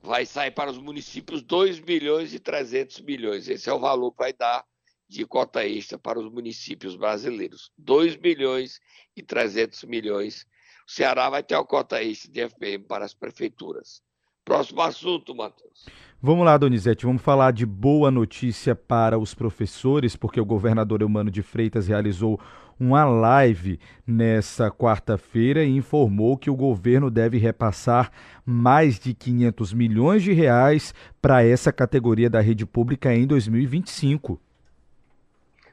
Vai 0.00 0.24
sair 0.24 0.52
para 0.52 0.70
os 0.70 0.78
municípios 0.78 1.42
2 1.42 1.80
milhões 1.80 2.32
e 2.32 2.38
300 2.38 3.00
milhões. 3.00 3.48
Esse 3.48 3.68
é 3.68 3.72
o 3.72 3.80
valor 3.80 4.12
que 4.12 4.18
vai 4.18 4.32
dar 4.32 4.64
de 5.08 5.26
cota 5.26 5.66
extra 5.66 5.98
para 5.98 6.20
os 6.20 6.30
municípios 6.30 6.94
brasileiros. 6.94 7.72
2 7.76 8.16
milhões 8.18 8.80
e 9.16 9.22
300 9.22 9.82
milhões. 9.84 10.46
O 10.86 10.92
Ceará 10.92 11.28
vai 11.28 11.42
ter 11.42 11.56
a 11.56 11.64
cota 11.64 12.00
extra 12.00 12.30
de 12.30 12.48
FM 12.48 12.86
para 12.86 13.04
as 13.04 13.14
prefeituras. 13.14 14.00
Próximo 14.44 14.82
assunto, 14.82 15.34
Matheus. 15.34 15.86
Vamos 16.20 16.44
lá, 16.44 16.56
Donizete, 16.56 17.04
vamos 17.04 17.22
falar 17.22 17.52
de 17.52 17.66
boa 17.66 18.10
notícia 18.10 18.74
para 18.74 19.18
os 19.18 19.34
professores, 19.34 20.16
porque 20.16 20.40
o 20.40 20.44
governador 20.44 21.02
Eumano 21.02 21.30
de 21.30 21.42
Freitas 21.42 21.86
realizou 21.86 22.40
uma 22.78 23.04
live 23.04 23.78
nessa 24.06 24.70
quarta-feira 24.70 25.64
e 25.64 25.76
informou 25.76 26.36
que 26.36 26.50
o 26.50 26.56
governo 26.56 27.10
deve 27.10 27.38
repassar 27.38 28.10
mais 28.44 28.98
de 28.98 29.14
500 29.14 29.72
milhões 29.72 30.22
de 30.22 30.32
reais 30.32 30.94
para 31.20 31.44
essa 31.44 31.72
categoria 31.72 32.28
da 32.28 32.40
rede 32.40 32.66
pública 32.66 33.14
em 33.14 33.26
2025. 33.26 34.40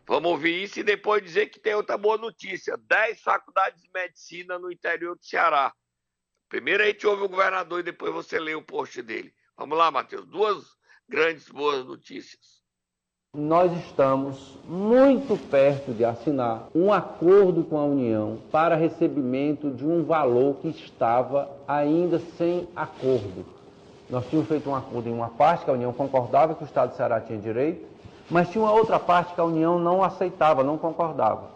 Vamos 0.06 0.32
ouvir 0.32 0.64
isso 0.64 0.80
e 0.80 0.84
depois 0.84 1.24
dizer 1.24 1.48
que 1.48 1.60
tem 1.60 1.74
outra 1.74 1.98
boa 1.98 2.18
notícia: 2.18 2.78
10 2.78 3.22
faculdades 3.22 3.82
de 3.82 3.90
medicina 3.94 4.60
no 4.60 4.72
interior 4.72 5.16
do 5.16 5.24
Ceará. 5.24 5.74
Primeiro 6.52 6.84
a 6.84 6.86
gente 6.88 7.08
ouve 7.08 7.24
o 7.24 7.30
governador 7.30 7.80
e 7.80 7.84
depois 7.84 8.14
você 8.14 8.38
lê 8.38 8.54
o 8.54 8.62
post 8.62 9.02
dele. 9.02 9.32
Vamos 9.58 9.78
lá, 9.78 9.90
Matheus. 9.90 10.26
Duas 10.26 10.58
grandes 11.08 11.48
boas 11.48 11.86
notícias. 11.86 12.60
nós 13.34 13.72
estamos 13.86 14.60
muito 14.66 15.38
perto 15.50 15.94
de 15.94 16.04
assinar 16.04 16.68
um 16.76 16.92
acordo 16.92 17.64
com 17.64 17.78
a 17.78 17.86
União 17.86 18.38
para 18.52 18.76
recebimento 18.76 19.72
de 19.72 19.86
um 19.86 20.04
valor 20.04 20.58
que 20.58 20.68
estava 20.68 21.50
ainda 21.66 22.20
sem 22.38 22.68
acordo. 22.76 23.46
Nós 24.10 24.28
tínhamos 24.28 24.50
feito 24.50 24.70
um 24.70 24.76
acordo 24.76 25.08
em 25.08 25.14
uma 25.14 25.30
parte 25.30 25.64
que 25.64 25.72
a 25.72 25.74
União 25.74 25.94
concordava 25.94 26.54
que 26.54 26.66
o 26.66 26.68
Estado 26.68 26.90
de 26.90 26.98
Ceará 26.98 27.22
tinha 27.22 27.40
direito, 27.40 27.88
mas 28.30 28.50
tinha 28.50 28.62
uma 28.62 28.74
outra 28.74 29.00
parte 29.00 29.34
que 29.34 29.40
a 29.40 29.46
União 29.46 29.80
não 29.80 30.04
aceitava, 30.04 30.66
não 30.66 30.78
concordava. 30.78 31.50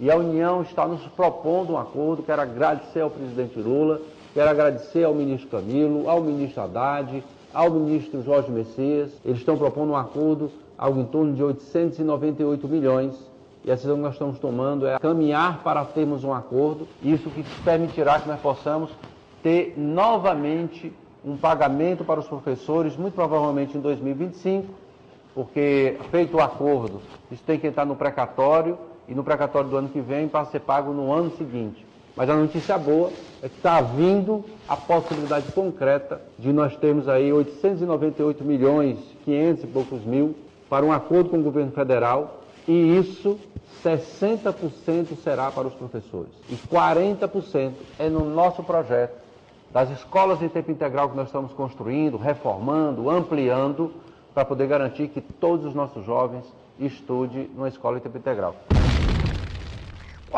E 0.00 0.10
a 0.10 0.16
União 0.16 0.62
está 0.62 0.84
nos 0.84 1.06
propondo 1.12 1.74
um 1.74 1.78
acordo. 1.78 2.24
Quero 2.24 2.42
agradecer 2.42 3.02
ao 3.02 3.10
presidente 3.10 3.56
Lula, 3.60 4.00
quero 4.32 4.50
agradecer 4.50 5.04
ao 5.04 5.14
ministro 5.14 5.48
Camilo, 5.48 6.08
ao 6.08 6.20
ministro 6.20 6.62
Haddad, 6.62 7.22
ao 7.52 7.70
ministro 7.70 8.22
Jorge 8.22 8.50
Messias. 8.50 9.10
Eles 9.24 9.38
estão 9.38 9.56
propondo 9.56 9.90
um 9.90 9.96
acordo 9.96 10.50
algo 10.76 11.00
em 11.00 11.04
torno 11.04 11.32
de 11.34 11.42
898 11.42 12.66
milhões. 12.66 13.14
E 13.64 13.70
a 13.70 13.74
decisão 13.74 13.94
que 13.94 14.02
nós 14.02 14.14
estamos 14.14 14.38
tomando 14.40 14.86
é 14.86 14.98
caminhar 14.98 15.62
para 15.62 15.84
termos 15.84 16.24
um 16.24 16.34
acordo, 16.34 16.88
isso 17.00 17.30
que 17.30 17.44
permitirá 17.62 18.18
que 18.18 18.28
nós 18.28 18.40
possamos 18.40 18.90
ter 19.40 19.74
novamente 19.76 20.92
um 21.24 21.36
pagamento 21.36 22.04
para 22.04 22.18
os 22.18 22.26
professores, 22.26 22.96
muito 22.96 23.14
provavelmente 23.14 23.78
em 23.78 23.80
2025, 23.80 24.66
porque 25.32 25.96
feito 26.10 26.36
o 26.36 26.40
acordo, 26.40 27.00
isso 27.30 27.42
tem 27.44 27.56
que 27.56 27.68
entrar 27.68 27.84
no 27.84 27.94
precatório 27.94 28.76
e 29.06 29.14
no 29.14 29.22
precatório 29.22 29.70
do 29.70 29.76
ano 29.76 29.88
que 29.88 30.00
vem 30.00 30.26
para 30.26 30.44
ser 30.46 30.60
pago 30.60 30.92
no 30.92 31.12
ano 31.12 31.30
seguinte. 31.36 31.86
Mas 32.16 32.28
a 32.28 32.34
notícia 32.34 32.76
boa 32.76 33.10
é 33.42 33.48
que 33.48 33.56
está 33.56 33.80
vindo 33.80 34.44
a 34.68 34.76
possibilidade 34.76 35.50
concreta 35.52 36.20
de 36.38 36.52
nós 36.52 36.76
termos 36.76 37.08
aí 37.08 37.32
898 37.32 38.44
milhões, 38.44 38.98
500 39.24 39.64
e 39.64 39.66
poucos 39.66 40.04
mil 40.04 40.34
para 40.68 40.84
um 40.84 40.92
acordo 40.92 41.30
com 41.30 41.38
o 41.38 41.42
governo 41.42 41.72
federal 41.72 42.42
e 42.68 42.98
isso 42.98 43.38
60% 43.82 45.16
será 45.22 45.50
para 45.50 45.66
os 45.66 45.74
professores 45.74 46.30
e 46.48 46.54
40% 46.54 47.72
é 47.98 48.08
no 48.08 48.24
nosso 48.24 48.62
projeto 48.62 49.20
das 49.72 49.90
escolas 49.90 50.38
de 50.38 50.48
tempo 50.48 50.70
integral 50.70 51.08
que 51.08 51.16
nós 51.16 51.26
estamos 51.26 51.52
construindo, 51.52 52.16
reformando, 52.16 53.10
ampliando 53.10 53.92
para 54.34 54.44
poder 54.44 54.66
garantir 54.66 55.08
que 55.08 55.20
todos 55.20 55.66
os 55.66 55.74
nossos 55.74 56.04
jovens 56.04 56.44
estudem 56.78 57.50
numa 57.54 57.68
escola 57.68 57.96
de 57.96 58.02
tempo 58.02 58.18
integral. 58.18 58.54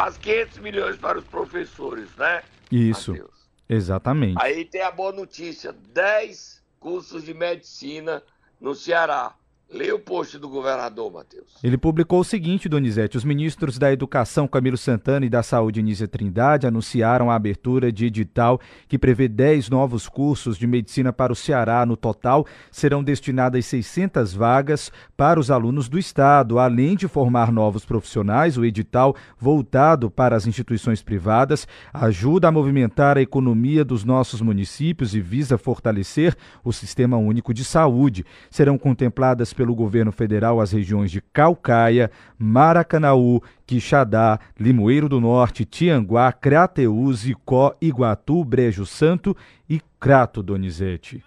Quase 0.04 0.18
500 0.18 0.58
milhões 0.58 0.96
para 0.98 1.18
os 1.18 1.24
professores, 1.24 2.14
né? 2.16 2.42
Isso. 2.70 3.12
Mateus? 3.12 3.48
Exatamente. 3.66 4.36
Aí 4.38 4.66
tem 4.66 4.82
a 4.82 4.90
boa 4.90 5.10
notícia: 5.12 5.72
10 5.72 6.62
cursos 6.78 7.24
de 7.24 7.32
medicina 7.32 8.22
no 8.60 8.74
Ceará. 8.74 9.34
Leia 9.72 9.94
o 9.94 9.98
post 9.98 10.38
do 10.38 10.48
governador, 10.48 11.12
Matheus. 11.12 11.56
Ele 11.62 11.76
publicou 11.76 12.20
o 12.20 12.24
seguinte, 12.24 12.68
Donizete: 12.68 13.16
os 13.16 13.24
ministros 13.24 13.78
da 13.78 13.92
Educação, 13.92 14.46
Camilo 14.46 14.76
Santana, 14.76 15.26
e 15.26 15.28
da 15.28 15.42
Saúde, 15.42 15.82
Nízia 15.82 16.06
Trindade, 16.06 16.66
anunciaram 16.66 17.30
a 17.30 17.34
abertura 17.34 17.90
de 17.90 18.06
edital 18.06 18.60
que 18.86 18.98
prevê 18.98 19.26
10 19.26 19.70
novos 19.70 20.08
cursos 20.08 20.58
de 20.58 20.66
medicina 20.66 21.12
para 21.12 21.32
o 21.32 21.36
Ceará. 21.36 21.84
No 21.86 21.96
total, 21.96 22.46
serão 22.70 23.02
destinadas 23.02 23.66
600 23.66 24.34
vagas 24.34 24.92
para 25.16 25.40
os 25.40 25.50
alunos 25.50 25.88
do 25.88 25.98
Estado. 25.98 26.58
Além 26.58 26.94
de 26.94 27.08
formar 27.08 27.50
novos 27.50 27.84
profissionais, 27.84 28.58
o 28.58 28.64
edital, 28.64 29.16
voltado 29.38 30.10
para 30.10 30.36
as 30.36 30.46
instituições 30.46 31.02
privadas, 31.02 31.66
ajuda 31.92 32.48
a 32.48 32.52
movimentar 32.52 33.16
a 33.16 33.22
economia 33.22 33.84
dos 33.84 34.04
nossos 34.04 34.40
municípios 34.40 35.14
e 35.14 35.20
visa 35.20 35.56
fortalecer 35.56 36.36
o 36.62 36.72
Sistema 36.72 37.16
Único 37.16 37.54
de 37.54 37.64
Saúde. 37.64 38.24
Serão 38.50 38.76
contempladas 38.76 39.52
pelo 39.52 39.63
governo 39.72 40.10
federal 40.10 40.60
as 40.60 40.72
regiões 40.72 41.12
de 41.12 41.20
Calcaia, 41.20 42.10
Maracanaú, 42.36 43.40
Quixadá, 43.64 44.40
Limoeiro 44.58 45.08
do 45.08 45.20
Norte, 45.20 45.64
Tianguá, 45.64 46.32
Crateús, 46.32 47.24
Icó, 47.24 47.76
Iguatu, 47.80 48.44
Brejo 48.44 48.84
Santo 48.84 49.36
e 49.68 49.80
Crato 50.00 50.42
Donizete. 50.42 51.24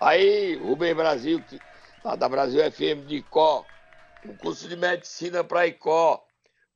Aí, 0.00 0.56
Rubem 0.56 0.94
Brasil, 0.94 1.44
lá 2.02 2.16
da 2.16 2.26
Brasil 2.26 2.60
FM 2.72 3.06
de 3.06 3.16
Icó, 3.16 3.62
um 4.24 4.34
curso 4.36 4.66
de 4.66 4.76
medicina 4.76 5.44
para 5.44 5.66
Icó, 5.66 6.24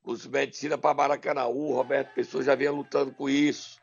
curso 0.03 0.27
de 0.27 0.29
medicina 0.29 0.77
para 0.77 0.93
Maracanaú, 0.93 1.73
Roberto 1.73 2.13
Pessoa 2.13 2.43
já 2.43 2.53
vinha 2.53 2.71
lutando 2.71 3.11
com 3.11 3.27
isso. 3.27 3.81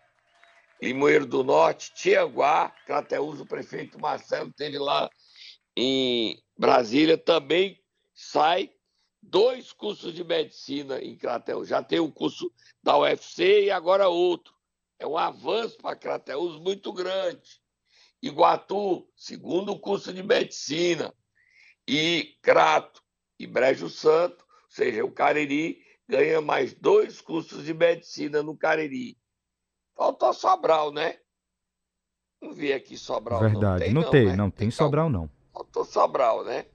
Limoeiro 0.80 1.26
do 1.26 1.42
Norte, 1.42 1.92
Tianguá, 1.94 2.73
Crateús, 2.87 3.40
o 3.40 3.47
prefeito 3.47 4.00
Marcelo 4.00 4.52
teve 4.57 4.79
lá 4.79 5.11
em 5.76 6.38
Brasília 6.59 7.16
também 7.16 7.81
sai 8.12 8.73
dois 9.23 9.73
cursos 9.73 10.12
de 10.12 10.25
medicina 10.25 11.01
em 11.01 11.16
Crateus. 11.16 11.68
Já 11.68 11.83
tem 11.83 12.01
o 12.01 12.11
curso 12.11 12.53
da 12.83 12.99
UFC 12.99 13.66
e 13.66 13.71
agora 13.71 14.09
outro. 14.09 14.53
É 14.99 15.07
um 15.07 15.16
avanço 15.16 15.79
para 15.79 15.94
Crateus 15.94 16.59
muito 16.61 16.92
grande. 16.92 17.61
Iguatu, 18.21 19.09
segundo 19.14 19.79
curso 19.79 20.12
de 20.12 20.23
medicina. 20.23 21.14
E 21.87 22.37
Crato 22.42 23.01
e 23.38 23.47
Brejo 23.47 23.88
Santo, 23.88 24.44
ou 24.44 24.71
seja, 24.71 25.05
o 25.05 25.12
Cariri, 25.12 25.81
ganha 26.09 26.40
mais 26.40 26.75
dois 26.75 27.21
cursos 27.21 27.64
de 27.64 27.73
medicina 27.73 28.42
no 28.42 28.57
Cariri. 28.57 29.16
Faltou 29.97 30.35
Sobral, 30.35 30.92
né? 30.92 31.18
Não 32.42 32.53
vi 32.53 32.73
aqui 32.73 32.97
Sobral. 32.97 33.40
Verdade, 33.40 33.61
não 33.61 33.79
tem, 33.79 33.94
não, 33.94 34.11
tem, 34.11 34.27
né? 34.27 34.37
não 34.37 34.51
tem 34.51 34.68
então, 34.68 34.87
Sobral 34.87 35.09
não. 35.09 35.38
Faltou 35.59 35.85
Sobral, 35.85 36.44
né? 36.44 36.66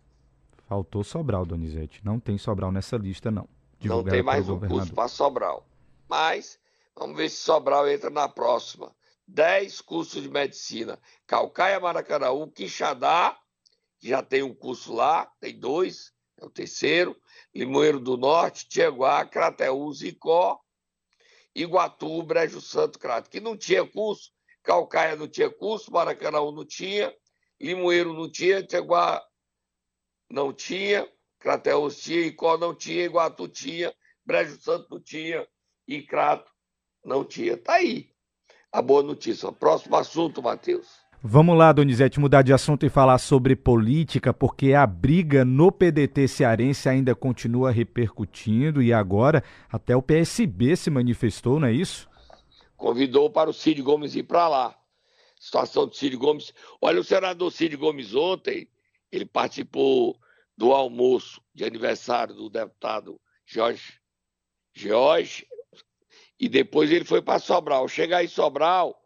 Faltou 0.67 1.06
Sobral, 1.06 1.46
Donizete. 1.46 2.02
Não 2.04 2.19
tem 2.19 2.38
Sobral 2.38 2.69
nessa 2.69 2.98
lista, 2.98 3.32
não. 3.32 3.48
Não 3.82 4.04
tem 4.04 4.22
mais 4.22 4.50
um 4.50 4.60
curso 4.60 4.93
para 4.93 5.08
Sobral. 5.08 5.65
Mas 6.10 6.60
vamos 6.93 7.15
ver 7.15 7.30
se 7.30 7.38
Sobral 7.38 7.89
entra 7.89 8.10
na 8.10 8.28
próxima. 8.28 8.93
Dez 9.26 9.80
cursos 9.80 10.22
de 10.22 10.28
medicina. 10.28 11.00
Calcaia, 11.26 11.80
Maracanaú, 11.80 12.52
Quixadá, 12.52 13.38
que 14.00 14.10
já 14.10 14.22
tem 14.22 14.43
um 14.43 14.54
curso 14.54 14.93
lá, 14.93 15.32
tem 15.39 15.58
dois, 15.58 16.12
é 16.38 16.46
o 16.46 16.50
terceiro. 16.50 17.15
Limoeiro 17.56 18.02
do 18.02 18.17
Norte, 18.17 18.67
Tiaguá, 18.67 19.26
Crateús, 19.26 20.02
Icó, 20.02 20.60
Iguatu, 21.56 22.22
Brejo 22.24 22.60
Santo, 22.60 23.00
Crato, 23.00 23.30
que 23.30 23.39
não 23.39 23.56
tinha 23.56 23.86
curso. 23.88 24.34
Calcaia 24.62 25.15
não 25.15 25.28
tinha 25.28 25.50
curso, 25.50 25.89
Maracanaú 25.89 26.52
não 26.52 26.65
tinha, 26.65 27.13
Limoeiro 27.63 28.13
não 28.13 28.30
tinha, 28.30 28.62
Tiaguá 28.62 29.23
não 30.30 30.52
tinha, 30.52 31.08
Crateus 31.39 31.97
tinha, 31.97 32.28
Icó 32.28 32.58
não 32.58 32.76
tinha, 32.76 33.06
Iguatu 33.06 33.47
tinha, 33.47 33.93
Brejo 34.26 34.60
Santo 34.62 34.88
não 34.91 34.99
tinha 34.99 35.47
e 35.88 36.02
Crato 36.02 36.52
não 37.06 37.23
tinha. 37.23 37.56
Tá 37.56 37.76
aí 37.76 38.10
a 38.69 38.82
boa 38.82 39.02
notícia. 39.02 39.49
Próximo 39.49 39.95
assunto, 39.95 40.43
Matheus. 40.43 40.88
Vamos 41.26 41.58
lá, 41.58 41.71
Donizete, 41.71 42.19
mudar 42.19 42.41
de 42.41 42.52
assunto 42.52 42.86
e 42.86 42.89
falar 42.89 43.17
sobre 43.17 43.56
política, 43.56 44.34
porque 44.34 44.73
a 44.73 44.86
briga 44.86 45.45
no 45.45 45.71
PDT 45.71 46.28
cearense 46.28 46.89
ainda 46.89 47.15
continua 47.15 47.71
repercutindo 47.71 48.82
e 48.82 48.91
agora 48.91 49.41
até 49.71 49.95
o 49.95 50.02
PSB 50.02 50.76
se 50.76 50.89
manifestou, 50.89 51.62
não 51.62 51.67
é 51.69 51.71
isso? 51.71 52.10
Convidou 52.76 53.30
para 53.30 53.49
o 53.49 53.54
Cid 53.54 53.82
Gomes 53.82 54.15
ir 54.15 54.23
para 54.23 54.49
lá 54.49 54.83
situação 55.43 55.86
do 55.86 55.93
Cid 55.93 56.15
Gomes. 56.15 56.53
Olha, 56.82 57.01
o 57.01 57.03
senador 57.03 57.51
Cid 57.51 57.75
Gomes 57.75 58.15
ontem, 58.15 58.69
ele 59.12 59.25
participou 59.25 60.17
do 60.56 60.71
almoço 60.71 61.41
de 61.53 61.65
aniversário 61.65 62.34
do 62.34 62.49
deputado 62.49 63.19
Jorge, 63.45 63.99
Jorge 64.73 65.45
e 66.39 66.47
depois 66.47 66.89
ele 66.91 67.03
foi 67.03 67.21
para 67.21 67.39
Sobral. 67.39 67.89
Chegar 67.89 68.23
em 68.23 68.27
Sobral, 68.27 68.97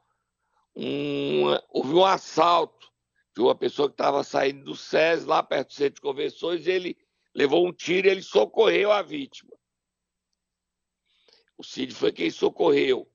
um, 0.76 1.46
houve 1.70 1.94
um 1.96 2.06
assalto 2.06 2.88
de 3.36 3.42
uma 3.42 3.56
pessoa 3.56 3.88
que 3.88 3.96
estava 3.96 4.24
saindo 4.24 4.64
do 4.64 4.76
SES, 4.76 5.26
lá 5.26 5.42
perto 5.42 5.70
do 5.70 5.74
centro 5.74 5.96
de 5.96 6.02
convenções, 6.02 6.68
ele 6.68 6.96
levou 7.34 7.68
um 7.68 7.74
tiro 7.74 8.08
e 8.08 8.12
ele 8.12 8.22
socorreu 8.22 8.92
a 8.92 9.02
vítima. 9.02 9.58
O 11.58 11.64
Cid 11.64 11.94
foi 11.94 12.12
quem 12.12 12.30
socorreu. 12.30 13.12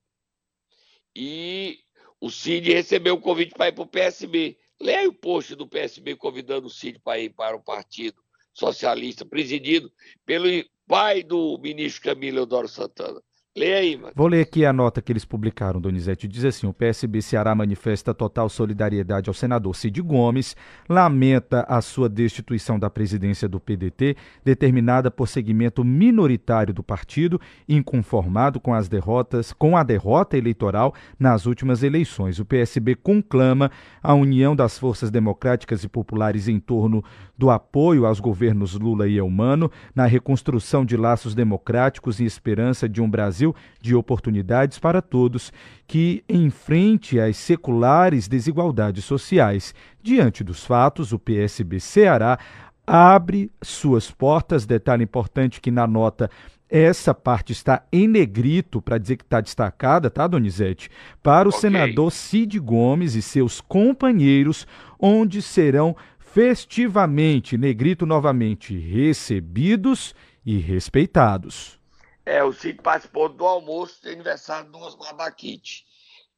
E 1.14 1.84
o 2.22 2.30
Cid 2.30 2.72
recebeu 2.72 3.16
o 3.16 3.20
convite 3.20 3.52
para 3.52 3.66
ir 3.66 3.72
para 3.72 3.82
o 3.82 3.86
PSB. 3.86 4.56
Leia 4.80 5.08
o 5.08 5.12
post 5.12 5.56
do 5.56 5.66
PSB 5.66 6.14
convidando 6.14 6.68
o 6.68 6.70
Cid 6.70 7.00
para 7.00 7.18
ir 7.18 7.30
para 7.30 7.56
o 7.56 7.60
Partido 7.60 8.22
Socialista, 8.52 9.26
presidido 9.26 9.92
pelo 10.24 10.46
pai 10.86 11.24
do 11.24 11.58
ministro 11.58 12.04
Camilo 12.04 12.38
Eudoro 12.38 12.68
Santana. 12.68 13.20
Aí, 13.54 13.98
mano. 13.98 14.14
Vou 14.16 14.28
ler 14.28 14.40
aqui 14.40 14.64
a 14.64 14.72
nota 14.72 15.02
que 15.02 15.12
eles 15.12 15.26
publicaram, 15.26 15.78
Donizete. 15.78 16.26
Diz 16.26 16.42
assim: 16.42 16.66
o 16.66 16.72
PSB 16.72 17.20
Ceará 17.20 17.54
manifesta 17.54 18.14
total 18.14 18.48
solidariedade 18.48 19.28
ao 19.28 19.34
senador 19.34 19.76
Cid 19.76 20.00
Gomes, 20.00 20.56
lamenta 20.88 21.66
a 21.68 21.82
sua 21.82 22.08
destituição 22.08 22.78
da 22.78 22.88
presidência 22.88 23.46
do 23.46 23.60
PDT, 23.60 24.16
determinada 24.42 25.10
por 25.10 25.28
segmento 25.28 25.84
minoritário 25.84 26.72
do 26.72 26.82
partido, 26.82 27.38
inconformado 27.68 28.58
com 28.58 28.72
as 28.72 28.88
derrotas, 28.88 29.52
com 29.52 29.76
a 29.76 29.82
derrota 29.82 30.38
eleitoral 30.38 30.94
nas 31.18 31.44
últimas 31.44 31.82
eleições. 31.82 32.38
O 32.38 32.46
PSB 32.46 32.94
conclama 32.94 33.70
a 34.02 34.14
união 34.14 34.56
das 34.56 34.78
forças 34.78 35.10
democráticas 35.10 35.84
e 35.84 35.88
populares 35.88 36.48
em 36.48 36.58
torno 36.58 37.04
do 37.36 37.50
apoio 37.50 38.06
aos 38.06 38.18
governos 38.18 38.78
Lula 38.78 39.06
e 39.06 39.18
Elmano, 39.18 39.70
na 39.94 40.06
reconstrução 40.06 40.86
de 40.86 40.96
laços 40.96 41.34
democráticos 41.34 42.18
e 42.18 42.24
esperança 42.24 42.88
de 42.88 43.02
um 43.02 43.10
Brasil 43.10 43.41
Brasil 43.42 43.54
de 43.80 43.94
oportunidades 43.94 44.78
para 44.78 45.02
todos, 45.02 45.52
que 45.86 46.22
enfrente 46.28 47.18
as 47.18 47.36
seculares 47.36 48.28
desigualdades 48.28 49.04
sociais. 49.04 49.74
Diante 50.00 50.44
dos 50.44 50.64
fatos, 50.64 51.12
o 51.12 51.18
PSB 51.18 51.80
Ceará 51.80 52.38
abre 52.86 53.50
suas 53.60 54.10
portas. 54.10 54.64
Detalhe 54.64 55.02
importante 55.02 55.60
que 55.60 55.70
na 55.70 55.86
nota 55.86 56.30
essa 56.68 57.12
parte 57.12 57.52
está 57.52 57.84
em 57.92 58.08
negrito 58.08 58.80
para 58.80 58.96
dizer 58.96 59.16
que 59.16 59.24
está 59.24 59.40
destacada, 59.40 60.08
tá, 60.08 60.26
Donizete? 60.26 60.88
Para 61.22 61.48
o 61.48 61.50
okay. 61.50 61.60
senador 61.60 62.10
Cid 62.10 62.58
Gomes 62.58 63.14
e 63.14 63.20
seus 63.20 63.60
companheiros, 63.60 64.66
onde 64.98 65.42
serão 65.42 65.94
festivamente, 66.18 67.58
negrito 67.58 68.06
novamente, 68.06 68.78
recebidos 68.78 70.14
e 70.46 70.56
respeitados. 70.56 71.81
É, 72.24 72.42
o 72.44 72.52
Cid 72.52 72.80
participou 72.80 73.28
do 73.28 73.44
almoço 73.44 74.00
de 74.00 74.10
aniversário 74.10 74.70
do 74.70 74.78
Osmar 74.78 75.16
Baquite. 75.16 75.84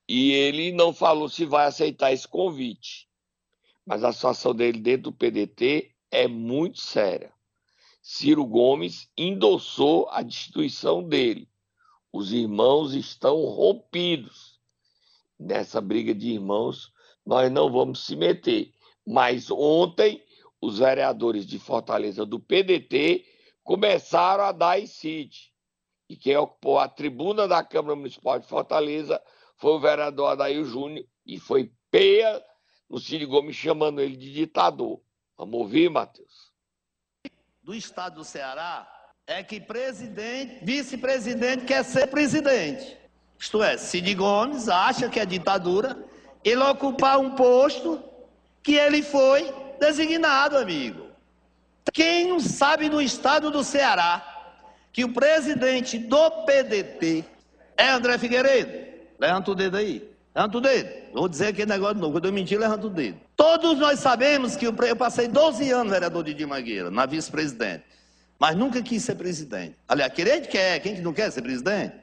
E 0.09 0.33
ele 0.33 0.73
não 0.73 0.95
falou 0.95 1.29
se 1.29 1.45
vai 1.45 1.67
aceitar 1.67 2.11
esse 2.11 2.27
convite. 2.27 3.07
Mas 3.85 4.03
a 4.03 4.13
situação 4.13 4.55
dele 4.55 4.81
dentro 4.81 5.11
do 5.11 5.13
PDT 5.13 5.91
é 6.11 6.27
muito 6.27 6.81
séria. 6.81 7.33
Ciro 8.01 8.47
Gomes 8.47 9.11
endossou 9.17 10.09
a 10.11 10.23
destituição 10.23 11.03
dele. 11.03 11.49
Os 12.11 12.33
irmãos 12.33 12.95
estão 12.95 13.45
rompidos. 13.45 14.59
Nessa 15.39 15.83
briga 15.83 16.15
de 16.15 16.31
irmãos, 16.31 16.93
nós 17.27 17.53
não 17.53 17.71
vamos 17.71 18.07
se 18.07 18.17
meter. 18.17 18.73
Mas 19.07 19.51
ontem, 19.51 20.25
os 20.63 20.79
vereadores 20.79 21.47
de 21.47 21.59
Fortaleza 21.59 22.25
do 22.25 22.41
PDT 22.41 23.27
começaram 23.63 24.45
a 24.45 24.53
dar 24.53 24.81
incide 24.81 25.54
e 26.09 26.17
quem 26.17 26.37
ocupou 26.37 26.79
a 26.79 26.89
tribuna 26.89 27.49
da 27.49 27.63
Câmara 27.63 27.97
Municipal 27.97 28.39
de 28.39 28.47
Fortaleza 28.47 29.23
foi 29.57 29.73
o 29.73 29.81
vereador 29.81 30.33
Adair 30.33 30.65
Júnior 30.65 31.07
e 31.27 31.39
foi 31.39 31.73
peia 31.91 32.43
no 32.89 32.99
Cid 32.99 33.25
Gomes 33.27 33.57
chamando 33.57 34.01
ele 34.01 34.17
de 34.17 34.33
ditador. 34.33 35.01
Vamos 35.37 35.55
ouvir, 35.61 35.91
Matheus? 35.91 36.53
Do 37.63 37.75
estado 37.75 38.17
do 38.17 38.25
Ceará 38.25 38.87
é 39.27 39.43
que 39.43 39.59
presidente, 39.59 40.65
vice-presidente 40.65 41.65
quer 41.65 41.83
ser 41.83 42.09
presidente. 42.09 42.99
Isto 43.39 43.63
é, 43.63 43.79
Cid 43.79 44.15
Gomes 44.15 44.69
acha 44.69 45.09
que 45.09 45.19
é 45.19 45.25
ditadura 45.25 46.05
ele 46.45 46.63
ocupar 46.63 47.19
um 47.19 47.35
posto 47.35 48.03
que 48.63 48.75
ele 48.75 49.03
foi 49.03 49.51
designado, 49.81 50.59
amigo. 50.59 51.09
Quem 51.93 52.29
não 52.29 52.39
sabe 52.39 52.89
no 52.89 53.01
estado 53.01 53.51
do 53.51 53.65
Ceará 53.65 54.34
que 54.95 55.05
o 55.05 55.13
presidente 55.13 55.99
do 55.99 56.31
PDT 56.47 57.25
é 57.77 57.91
André 57.91 58.17
Figueiredo. 58.17 58.73
Levanta 59.19 59.51
o 59.51 59.55
dedo 59.55 59.77
aí. 59.77 60.09
Levanta 60.33 60.57
o 60.57 60.61
dedo. 60.61 60.89
Vou 61.13 61.29
dizer 61.29 61.49
aquele 61.49 61.69
negócio 61.69 61.97
de 61.97 62.01
novo. 62.01 62.13
Quando 62.13 62.27
eu 62.27 62.33
mentir, 62.33 62.61
levanta 62.61 62.87
o 62.87 62.91
dedo. 62.91 63.19
Todos 63.37 63.77
nós 63.77 63.99
sabemos 63.99 64.55
que 64.55 64.65
eu 64.65 64.73
passei 64.97 65.27
12 65.27 65.69
anos 65.73 65.93
vereador 65.93 66.23
de 66.23 66.33
Dimangueira, 66.33 66.93
na 66.93 67.07
vice-presidente. 67.07 67.83
Mas 68.39 68.55
nunca 68.55 68.81
quis 68.83 69.03
ser 69.03 69.17
presidente. 69.17 69.75
Aliás, 69.89 70.13
querer 70.13 70.47
quer, 70.47 70.79
quem 70.79 70.95
que 70.95 71.01
não 71.01 71.13
quer 71.13 71.29
ser 71.33 71.43
presidente? 71.43 71.97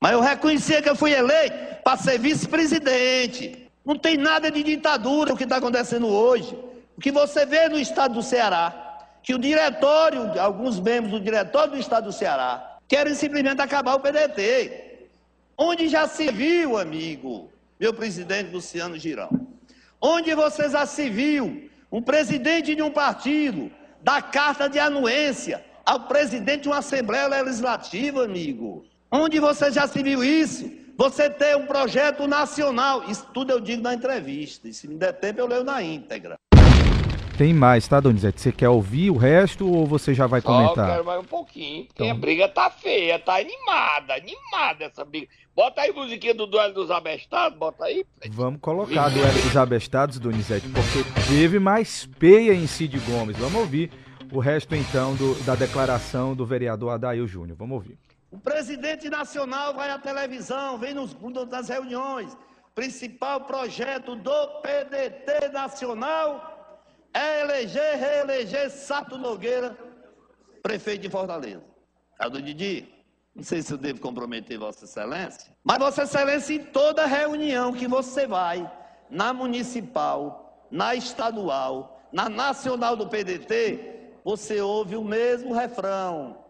Mas 0.00 0.12
eu 0.12 0.20
reconhecia 0.20 0.82
que 0.82 0.88
eu 0.88 0.96
fui 0.96 1.12
eleito 1.12 1.82
para 1.84 1.96
ser 1.96 2.18
vice-presidente. 2.18 3.70
Não 3.84 3.96
tem 3.96 4.16
nada 4.16 4.50
de 4.50 4.64
ditadura 4.64 5.34
o 5.34 5.36
que 5.36 5.44
está 5.44 5.58
acontecendo 5.58 6.08
hoje. 6.08 6.52
O 6.96 7.00
que 7.00 7.12
você 7.12 7.46
vê 7.46 7.68
no 7.68 7.78
estado 7.78 8.14
do 8.14 8.22
Ceará 8.24 8.87
que 9.28 9.34
o 9.34 9.38
diretório, 9.38 10.40
alguns 10.40 10.80
membros 10.80 11.12
do 11.12 11.20
diretório 11.20 11.72
do 11.72 11.78
Estado 11.78 12.04
do 12.04 12.12
Ceará, 12.12 12.78
querem 12.88 13.14
simplesmente 13.14 13.60
acabar 13.60 13.94
o 13.94 14.00
PDT. 14.00 15.06
Onde 15.54 15.86
já 15.86 16.08
se 16.08 16.32
viu, 16.32 16.78
amigo, 16.78 17.52
meu 17.78 17.92
presidente 17.92 18.50
Luciano 18.50 18.96
Girão, 18.96 19.28
onde 20.00 20.34
você 20.34 20.70
já 20.70 20.86
se 20.86 21.10
viu 21.10 21.68
um 21.92 22.00
presidente 22.00 22.74
de 22.74 22.80
um 22.80 22.90
partido 22.90 23.70
dar 24.02 24.22
carta 24.30 24.66
de 24.66 24.78
anuência 24.78 25.62
ao 25.84 26.08
presidente 26.08 26.62
de 26.62 26.68
uma 26.68 26.78
Assembleia 26.78 27.26
Legislativa, 27.26 28.24
amigo? 28.24 28.86
Onde 29.12 29.38
você 29.38 29.70
já 29.70 29.86
se 29.86 30.02
viu 30.02 30.24
isso? 30.24 30.72
Você 30.96 31.28
ter 31.28 31.54
um 31.54 31.66
projeto 31.66 32.26
nacional. 32.26 33.04
Isso 33.10 33.26
tudo 33.34 33.50
eu 33.50 33.60
digo 33.60 33.82
na 33.82 33.92
entrevista. 33.92 34.68
E 34.68 34.72
se 34.72 34.88
me 34.88 34.94
der 34.94 35.12
tempo, 35.12 35.38
eu 35.38 35.46
leio 35.46 35.64
na 35.64 35.82
íntegra. 35.82 36.38
Tem 37.38 37.54
mais, 37.54 37.86
tá, 37.86 38.00
Donizete? 38.00 38.40
Você 38.40 38.50
quer 38.50 38.68
ouvir 38.68 39.10
o 39.12 39.16
resto 39.16 39.72
ou 39.72 39.86
você 39.86 40.12
já 40.12 40.26
vai 40.26 40.40
Só 40.40 40.48
comentar? 40.48 40.88
Eu 40.88 40.92
quero 40.92 41.04
mais 41.04 41.20
um 41.20 41.24
pouquinho, 41.24 41.84
porque 41.84 42.02
então... 42.02 42.16
a 42.16 42.18
briga 42.18 42.48
tá 42.48 42.68
feia, 42.68 43.16
tá 43.16 43.36
animada, 43.36 44.14
animada 44.14 44.86
essa 44.86 45.04
briga. 45.04 45.28
Bota 45.54 45.82
aí 45.82 45.90
a 45.90 45.92
musiquinha 45.92 46.34
do 46.34 46.48
Duelo 46.48 46.74
dos 46.74 46.90
Abestados, 46.90 47.56
bota 47.56 47.84
aí. 47.84 48.04
Vamos 48.30 48.60
colocar 48.60 49.06
o 49.06 49.10
Duelo 49.12 49.40
dos 49.40 49.56
Abestados, 49.56 50.18
Donizete, 50.18 50.68
porque 50.70 51.04
teve 51.28 51.60
mais 51.60 52.06
peia 52.18 52.52
em 52.52 52.66
Cid 52.66 52.98
Gomes. 53.08 53.36
Vamos 53.36 53.60
ouvir 53.60 53.92
o 54.32 54.40
resto, 54.40 54.74
então, 54.74 55.14
do, 55.14 55.36
da 55.44 55.54
declaração 55.54 56.34
do 56.34 56.44
vereador 56.44 56.90
Adail 56.90 57.28
Júnior. 57.28 57.56
Vamos 57.56 57.74
ouvir. 57.76 57.96
O 58.32 58.38
presidente 58.40 59.08
nacional 59.08 59.74
vai 59.74 59.90
à 59.90 59.98
televisão, 60.00 60.76
vem 60.76 60.92
nos, 60.92 61.16
nas 61.48 61.68
reuniões. 61.68 62.36
Principal 62.74 63.42
projeto 63.42 64.16
do 64.16 64.46
PDT 64.60 65.50
nacional 65.52 66.57
é 67.18 67.40
eleger, 67.40 67.98
reeleger 67.98 68.70
Sato 68.70 69.18
Nogueira, 69.18 69.76
prefeito 70.62 71.02
de 71.02 71.10
Fortaleza. 71.10 71.64
É 72.20 72.30
do 72.30 72.40
Didi. 72.40 72.94
Não 73.34 73.42
sei 73.42 73.60
se 73.62 73.72
eu 73.72 73.78
devo 73.78 74.00
comprometer 74.00 74.58
Vossa 74.58 74.84
Excelência, 74.84 75.52
mas 75.62 75.78
Vossa 75.78 76.02
Excelência, 76.02 76.54
em 76.54 76.64
toda 76.64 77.06
reunião 77.06 77.72
que 77.72 77.86
você 77.86 78.26
vai, 78.26 78.70
na 79.10 79.32
municipal, 79.32 80.66
na 80.70 80.94
estadual, 80.94 82.00
na 82.12 82.28
nacional 82.28 82.96
do 82.96 83.08
PDT, 83.08 84.18
você 84.24 84.60
ouve 84.60 84.96
o 84.96 85.04
mesmo 85.04 85.52
refrão. 85.52 86.44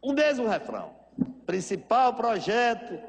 O 0.00 0.12
mesmo 0.12 0.46
refrão. 0.46 0.94
Principal 1.46 2.14
projeto 2.14 3.00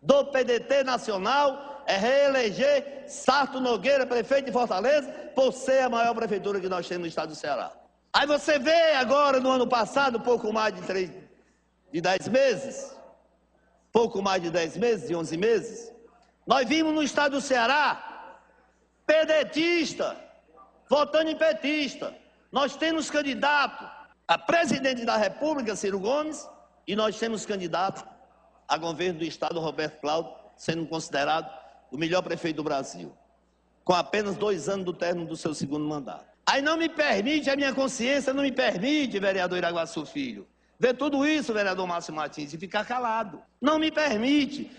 do 0.00 0.26
PDT 0.26 0.84
nacional 0.84 1.77
é 1.88 1.96
reeleger 1.96 3.04
Sarto 3.08 3.58
Nogueira, 3.58 4.06
prefeito 4.06 4.44
de 4.44 4.52
Fortaleza, 4.52 5.10
por 5.34 5.54
ser 5.54 5.80
a 5.80 5.88
maior 5.88 6.14
prefeitura 6.14 6.60
que 6.60 6.68
nós 6.68 6.86
temos 6.86 7.00
no 7.00 7.06
estado 7.06 7.30
do 7.30 7.34
Ceará. 7.34 7.72
Aí 8.12 8.26
você 8.26 8.58
vê 8.58 8.92
agora, 8.92 9.40
no 9.40 9.50
ano 9.50 9.66
passado, 9.66 10.20
pouco 10.20 10.52
mais 10.52 10.74
de, 10.74 10.82
três, 10.82 11.10
de 11.90 12.00
10 12.02 12.28
meses, 12.28 12.94
pouco 13.90 14.20
mais 14.20 14.42
de 14.42 14.50
10 14.50 14.76
meses, 14.76 15.08
de 15.08 15.16
11 15.16 15.36
meses, 15.38 15.92
nós 16.46 16.68
vimos 16.68 16.94
no 16.94 17.02
estado 17.02 17.32
do 17.32 17.40
Ceará, 17.40 18.36
pedetista, 19.06 20.14
votando 20.90 21.30
em 21.30 21.36
petista. 21.36 22.14
Nós 22.52 22.76
temos 22.76 23.10
candidato 23.10 23.82
a 24.26 24.36
presidente 24.36 25.06
da 25.06 25.16
República, 25.16 25.74
Ciro 25.74 25.98
Gomes, 25.98 26.46
e 26.86 26.94
nós 26.94 27.18
temos 27.18 27.46
candidato 27.46 28.06
a 28.66 28.76
governo 28.76 29.20
do 29.20 29.24
estado, 29.24 29.58
Roberto 29.58 30.00
Cláudio, 30.02 30.34
sendo 30.54 30.86
considerado 30.86 31.67
o 31.90 31.96
melhor 31.96 32.22
prefeito 32.22 32.56
do 32.56 32.64
Brasil, 32.64 33.12
com 33.84 33.92
apenas 33.92 34.36
dois 34.36 34.68
anos 34.68 34.84
do 34.84 34.92
término 34.92 35.26
do 35.26 35.36
seu 35.36 35.54
segundo 35.54 35.86
mandato. 35.86 36.26
Aí 36.46 36.62
não 36.62 36.76
me 36.76 36.88
permite, 36.88 37.50
a 37.50 37.56
minha 37.56 37.74
consciência 37.74 38.32
não 38.32 38.42
me 38.42 38.52
permite, 38.52 39.18
vereador 39.18 39.58
Iraguaçu 39.58 40.06
Filho, 40.06 40.46
ver 40.78 40.94
tudo 40.94 41.26
isso, 41.26 41.52
vereador 41.52 41.86
Márcio 41.86 42.14
Martins, 42.14 42.52
e 42.52 42.58
ficar 42.58 42.84
calado. 42.84 43.40
Não 43.60 43.78
me 43.78 43.90
permite. 43.90 44.70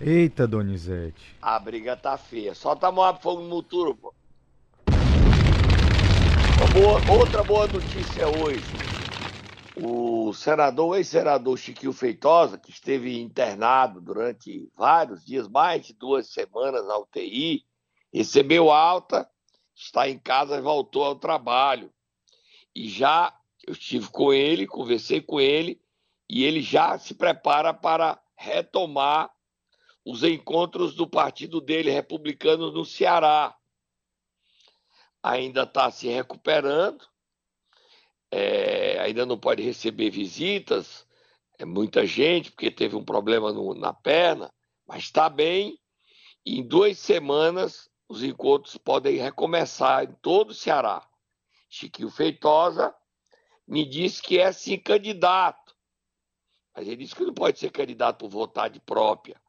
Eita, 0.00 0.46
Donizete. 0.46 1.36
A 1.42 1.58
briga 1.58 1.96
tá 1.96 2.16
feia. 2.16 2.54
Solta 2.54 2.86
a 2.86 2.92
mão 2.92 3.18
fogo 3.18 3.42
no 3.42 3.62
turbo. 3.62 4.14
Boa, 6.72 7.18
outra 7.18 7.42
boa 7.42 7.66
notícia 7.66 8.28
hoje 8.28 8.87
o 10.28 10.34
senador, 10.34 10.96
ex-senador 10.96 11.56
Chiquinho 11.56 11.92
Feitosa, 11.92 12.58
que 12.58 12.70
esteve 12.70 13.18
internado 13.20 14.00
durante 14.00 14.70
vários 14.76 15.24
dias, 15.24 15.48
mais 15.48 15.86
de 15.86 15.94
duas 15.94 16.28
semanas 16.28 16.86
na 16.86 16.98
UTI, 16.98 17.64
recebeu 18.12 18.70
alta, 18.70 19.28
está 19.74 20.08
em 20.08 20.18
casa 20.18 20.56
e 20.56 20.60
voltou 20.60 21.04
ao 21.04 21.16
trabalho. 21.16 21.92
E 22.74 22.88
já 22.88 23.34
eu 23.66 23.72
estive 23.72 24.08
com 24.10 24.32
ele, 24.32 24.66
conversei 24.66 25.20
com 25.20 25.40
ele, 25.40 25.80
e 26.28 26.44
ele 26.44 26.60
já 26.60 26.98
se 26.98 27.14
prepara 27.14 27.72
para 27.72 28.20
retomar 28.36 29.30
os 30.04 30.22
encontros 30.22 30.94
do 30.94 31.08
partido 31.08 31.60
dele, 31.60 31.90
republicano, 31.90 32.70
no 32.70 32.84
Ceará. 32.84 33.56
Ainda 35.22 35.62
está 35.62 35.90
se 35.90 36.08
recuperando, 36.08 37.04
é, 38.30 38.98
ainda 39.00 39.24
não 39.24 39.38
pode 39.38 39.62
receber 39.62 40.10
visitas, 40.10 41.06
é 41.58 41.64
muita 41.64 42.06
gente, 42.06 42.52
porque 42.52 42.70
teve 42.70 42.94
um 42.96 43.04
problema 43.04 43.52
no, 43.52 43.74
na 43.74 43.92
perna, 43.92 44.52
mas 44.86 45.04
está 45.04 45.28
bem. 45.28 45.78
E 46.44 46.60
em 46.60 46.66
duas 46.66 46.98
semanas, 46.98 47.90
os 48.08 48.22
encontros 48.22 48.76
podem 48.76 49.16
recomeçar 49.16 50.04
em 50.04 50.12
todo 50.22 50.50
o 50.50 50.54
Ceará. 50.54 51.06
Chiquinho 51.68 52.10
Feitosa 52.10 52.94
me 53.66 53.84
disse 53.84 54.22
que 54.22 54.38
é 54.38 54.50
sim 54.50 54.78
candidato. 54.78 55.76
Mas 56.74 56.86
ele 56.86 56.96
disse 56.96 57.14
que 57.14 57.24
não 57.24 57.34
pode 57.34 57.58
ser 57.58 57.70
candidato 57.70 58.18
por 58.18 58.30
vontade 58.30 58.80
própria. 58.80 59.40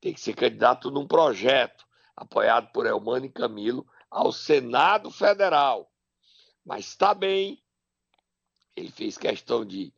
Tem 0.00 0.12
que 0.12 0.20
ser 0.20 0.34
candidato 0.34 0.90
num 0.90 1.06
projeto, 1.06 1.86
apoiado 2.14 2.70
por 2.72 2.86
Elmano 2.86 3.24
e 3.24 3.30
Camilo, 3.30 3.86
ao 4.10 4.30
Senado 4.30 5.10
Federal. 5.10 5.90
Mas 6.64 6.86
está 6.86 7.14
bem. 7.14 7.62
Ele 8.76 8.90
fez 8.90 9.16
questão 9.16 9.64
de. 9.64 9.92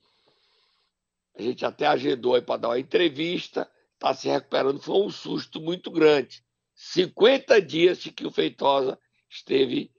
A 1.36 1.42
gente 1.42 1.64
até 1.64 1.86
agendou 1.86 2.34
aí 2.34 2.42
para 2.42 2.60
dar 2.60 2.68
uma 2.68 2.78
entrevista. 2.78 3.70
Está 3.94 4.14
se 4.14 4.28
recuperando. 4.28 4.80
Foi 4.80 4.96
um 4.96 5.10
susto 5.10 5.60
muito 5.60 5.90
grande. 5.90 6.44
50 6.74 7.62
dias 7.62 7.98
Chiquinho 7.98 8.30
Feitosa 8.30 8.98
esteve 9.30 9.92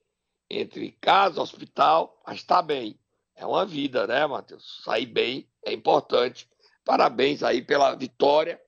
entre 0.49 0.91
casa, 1.01 1.41
hospital, 1.41 2.21
mas 2.25 2.37
está 2.37 2.61
bem. 2.61 2.99
É 3.35 3.45
uma 3.45 3.65
vida, 3.65 4.05
né, 4.07 4.25
Matheus? 4.25 4.81
Sair 4.83 5.05
bem 5.05 5.49
é 5.65 5.73
importante. 5.73 6.49
Parabéns 6.83 7.43
aí 7.43 7.61
pela 7.61 7.95
vitória, 7.95 8.61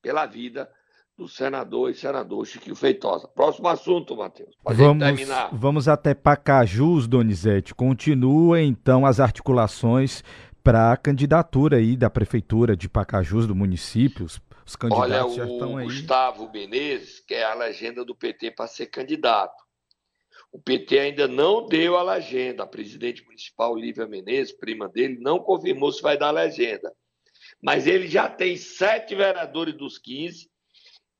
pela 0.00 0.26
vida 0.26 0.70
do 1.16 1.28
senador 1.28 1.90
e 1.90 1.94
senador 1.94 2.44
Chiquinho 2.44 2.74
Feitosa. 2.74 3.28
Próximo 3.28 3.68
assunto, 3.68 4.16
Matheus. 4.16 4.54
Vamos, 4.64 5.04
terminar. 5.04 5.50
vamos 5.52 5.88
até 5.88 6.12
Pacajus, 6.12 7.06
Donizete. 7.06 7.74
Continua 7.74 8.60
então 8.60 9.06
as 9.06 9.20
articulações 9.20 10.24
para 10.62 10.92
a 10.92 10.96
candidatura 10.96 11.76
aí 11.76 11.96
da 11.96 12.10
prefeitura 12.10 12.76
de 12.76 12.88
Pacajus, 12.88 13.46
do 13.46 13.54
município. 13.54 14.24
Os, 14.24 14.40
os 14.66 14.74
candidatos 14.74 15.38
Olha, 15.38 15.46
já 15.46 15.52
estão 15.52 15.76
aí. 15.76 15.86
Gustavo 15.86 16.50
Menezes 16.50 17.20
quer 17.20 17.44
a 17.44 17.54
legenda 17.54 18.04
do 18.04 18.14
PT 18.14 18.50
para 18.50 18.66
ser 18.66 18.86
candidato. 18.86 19.62
O 20.50 20.58
PT 20.58 20.98
ainda 20.98 21.28
não 21.28 21.66
deu 21.66 21.96
a 21.96 22.02
legenda. 22.02 22.64
A 22.64 22.66
presidente 22.66 23.24
municipal, 23.24 23.76
Lívia 23.76 24.06
Menezes, 24.06 24.52
prima 24.52 24.88
dele, 24.88 25.18
não 25.20 25.38
confirmou 25.38 25.92
se 25.92 26.02
vai 26.02 26.18
dar 26.18 26.28
a 26.28 26.32
legenda. 26.32 26.92
Mas 27.62 27.86
ele 27.86 28.08
já 28.08 28.28
tem 28.28 28.56
sete 28.56 29.14
vereadores 29.14 29.76
dos 29.76 29.98
15 29.98 30.48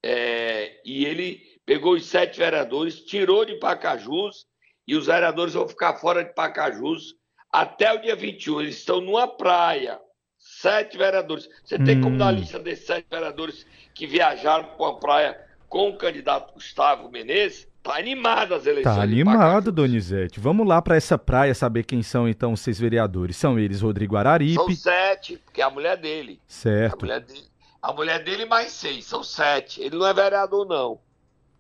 é, 0.06 0.82
e 0.84 1.06
ele 1.06 1.40
pegou 1.64 1.94
os 1.94 2.04
sete 2.04 2.38
vereadores, 2.38 3.00
tirou 3.00 3.42
de 3.46 3.54
Pacajus 3.54 4.44
e 4.86 4.94
os 4.94 5.06
vereadores 5.06 5.54
vão 5.54 5.66
ficar 5.66 5.94
fora 5.94 6.22
de 6.22 6.34
Pacajus 6.34 7.14
até 7.50 7.90
o 7.90 8.02
dia 8.02 8.14
21. 8.14 8.60
Eles 8.60 8.76
estão 8.76 9.00
numa 9.00 9.26
praia. 9.26 9.98
Sete 10.36 10.98
vereadores. 10.98 11.48
Você 11.64 11.78
tem 11.78 11.96
hum. 11.96 12.02
como 12.02 12.18
dar 12.18 12.28
a 12.28 12.32
lista 12.32 12.58
desses 12.58 12.84
sete 12.84 13.06
vereadores 13.10 13.66
que 13.94 14.06
viajaram 14.06 14.76
para 14.76 14.88
a 14.90 14.94
praia 14.94 15.40
com 15.70 15.88
o 15.88 15.96
candidato 15.96 16.52
Gustavo 16.52 17.10
Menezes? 17.10 17.66
Tá 17.82 17.96
animado 17.96 18.54
as 18.54 18.66
eleições. 18.66 18.96
Tá 18.96 19.02
animado, 19.02 19.72
Donizete. 19.72 20.38
Vamos 20.38 20.66
lá 20.66 20.82
para 20.82 20.96
essa 20.96 21.16
praia 21.16 21.54
saber 21.54 21.84
quem 21.84 22.02
são 22.02 22.28
então 22.28 22.52
os 22.52 22.60
seis 22.60 22.78
vereadores. 22.78 23.38
São 23.38 23.58
eles 23.58 23.80
Rodrigo 23.80 24.16
Araripe. 24.16 24.54
São 24.54 24.70
sete, 24.70 25.38
porque 25.38 25.62
é 25.62 25.64
a 25.64 25.70
mulher 25.70 25.96
dele. 25.96 26.38
Certo. 26.46 27.04
A 27.04 27.06
mulher 27.06 27.20
dele, 27.20 27.53
a 27.84 27.92
mulher 27.92 28.24
dele 28.24 28.46
mais 28.46 28.72
seis, 28.72 29.04
são 29.04 29.22
sete. 29.22 29.82
Ele 29.82 29.98
não 29.98 30.06
é 30.06 30.14
vereador, 30.14 30.66
não. 30.66 30.98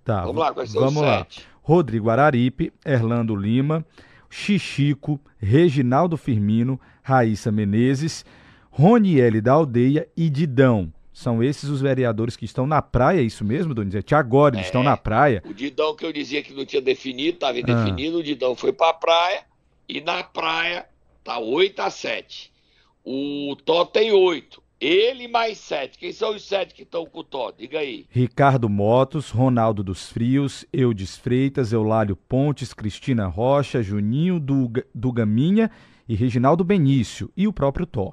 Tá. 0.02 0.22
Vamos 0.22 0.40
lá, 0.40 0.54
quais 0.54 0.70
são 0.70 0.80
vamos 0.80 1.02
lá. 1.02 1.18
Sete? 1.18 1.46
Rodrigo 1.60 2.08
Araripe, 2.08 2.72
Erlando 2.82 3.36
Lima, 3.36 3.84
Xixico, 4.30 5.20
Reginaldo 5.36 6.16
Firmino, 6.16 6.80
Raíssa 7.02 7.52
Menezes, 7.52 8.24
Roniele 8.70 9.42
da 9.42 9.52
Aldeia 9.52 10.08
e 10.16 10.30
Didão. 10.30 10.90
São 11.12 11.42
esses 11.42 11.68
os 11.68 11.82
vereadores 11.82 12.36
que 12.36 12.46
estão 12.46 12.66
na 12.66 12.80
praia, 12.80 13.20
é 13.20 13.22
isso 13.22 13.44
mesmo, 13.44 13.74
Donizete? 13.74 14.14
Agora 14.14 14.54
eles 14.54 14.64
é, 14.64 14.68
estão 14.68 14.82
na 14.82 14.96
praia. 14.96 15.42
O 15.44 15.52
Didão 15.52 15.94
que 15.94 16.06
eu 16.06 16.12
dizia 16.12 16.42
que 16.42 16.54
não 16.54 16.64
tinha 16.64 16.80
definido, 16.80 17.34
estava 17.34 17.58
indefinido, 17.58 18.16
ah. 18.16 18.20
o 18.20 18.22
Didão 18.22 18.56
foi 18.56 18.72
para 18.72 18.88
a 18.88 18.94
praia 18.94 19.42
e 19.86 20.00
na 20.00 20.24
praia 20.24 20.86
tá 21.22 21.38
8 21.38 21.82
a 21.82 21.90
7. 21.90 22.50
O 23.04 23.54
Tó 23.62 23.84
tem 23.84 24.10
8. 24.10 24.63
Ele 24.84 25.26
mais 25.26 25.56
7. 25.56 25.98
Quem 25.98 26.12
são 26.12 26.34
os 26.36 26.46
7 26.46 26.74
que 26.74 26.82
estão 26.82 27.06
com 27.06 27.20
o 27.20 27.24
Tó? 27.24 27.50
Diga 27.50 27.78
aí. 27.78 28.04
Ricardo 28.10 28.68
Motos, 28.68 29.30
Ronaldo 29.30 29.82
dos 29.82 30.10
Frios, 30.10 30.66
Eudes 30.70 31.16
Freitas, 31.16 31.72
Eulálio 31.72 32.14
Pontes, 32.14 32.74
Cristina 32.74 33.26
Rocha, 33.26 33.82
Juninho 33.82 34.38
do, 34.38 34.70
do 34.94 35.10
Gaminha 35.10 35.70
e 36.06 36.14
Reginaldo 36.14 36.62
Benício. 36.62 37.30
E 37.34 37.48
o 37.48 37.52
próprio 37.52 37.86
Tó. 37.86 38.12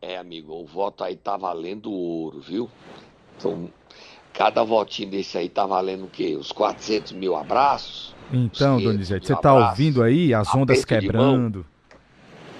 É, 0.00 0.16
amigo, 0.16 0.52
o 0.52 0.64
voto 0.64 1.02
aí 1.02 1.16
tá 1.16 1.36
valendo 1.36 1.90
ouro, 1.90 2.38
viu? 2.38 2.70
Então, 3.36 3.68
cada 4.32 4.62
votinho 4.62 5.10
desse 5.10 5.38
aí 5.38 5.48
tá 5.48 5.66
valendo 5.66 6.04
o 6.04 6.08
quê? 6.08 6.36
Os 6.36 6.52
400 6.52 7.10
mil 7.14 7.34
abraços? 7.34 8.14
Então, 8.32 8.80
Donizete, 8.80 9.26
você 9.26 9.34
tá 9.34 9.52
ouvindo 9.52 10.04
aí 10.04 10.32
as 10.32 10.54
ondas 10.54 10.84
quebrando? 10.84 11.66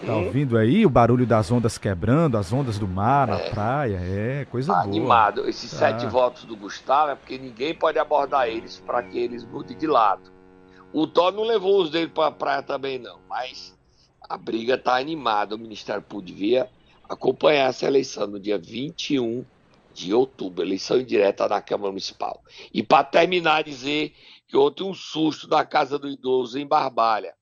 Tá 0.05 0.15
ouvindo 0.15 0.57
aí 0.57 0.87
o 0.87 0.91
barulho 0.91 1.27
das 1.27 1.51
ondas 1.51 1.77
quebrando, 1.77 2.37
as 2.37 2.53
ondas 2.53 2.79
do 2.79 2.87
mar, 2.87 3.29
é. 3.29 3.51
praia? 3.51 3.99
É, 4.01 4.45
coisa 4.45 4.73
tá 4.73 4.83
boa. 4.83 4.89
Animado. 4.89 5.49
Esses 5.49 5.71
tá. 5.71 5.79
sete 5.79 6.07
votos 6.07 6.45
do 6.45 6.57
Gustavo 6.57 7.13
é 7.13 7.15
porque 7.15 7.37
ninguém 7.37 7.75
pode 7.75 7.99
abordar 7.99 8.49
eles 8.49 8.81
para 8.87 9.03
que 9.03 9.19
eles 9.19 9.45
mudem 9.45 9.77
de 9.77 9.87
lado. 9.87 10.31
O 10.93 11.07
Thor 11.07 11.33
não 11.33 11.43
levou 11.43 11.83
os 11.83 11.91
dele 11.91 12.09
para 12.09 12.29
a 12.29 12.33
praia 12.33 12.63
também, 12.63 12.99
não. 12.99 13.19
Mas 13.29 13.77
a 14.29 14.39
briga 14.39 14.79
tá 14.79 14.97
animada. 14.97 15.55
O 15.55 15.59
Ministério 15.59 16.03
Público 16.03 16.33
devia 16.33 16.69
acompanhar 17.09 17.69
essa 17.69 17.87
eleição 17.87 18.27
no 18.27 18.39
dia 18.39 18.59
21 18.59 19.45
de 19.93 20.15
outubro, 20.15 20.63
eleição 20.63 21.01
indireta 21.01 21.49
na 21.49 21.61
Câmara 21.61 21.91
Municipal. 21.91 22.43
E 22.73 22.83
para 22.83 23.03
terminar, 23.03 23.65
dizer 23.65 24.15
que 24.47 24.57
ontem 24.57 24.85
um 24.85 24.95
susto 24.95 25.49
na 25.49 25.65
casa 25.65 25.99
do 25.99 26.09
idoso 26.09 26.59
em 26.59 26.67
Barbalha. 26.67 27.35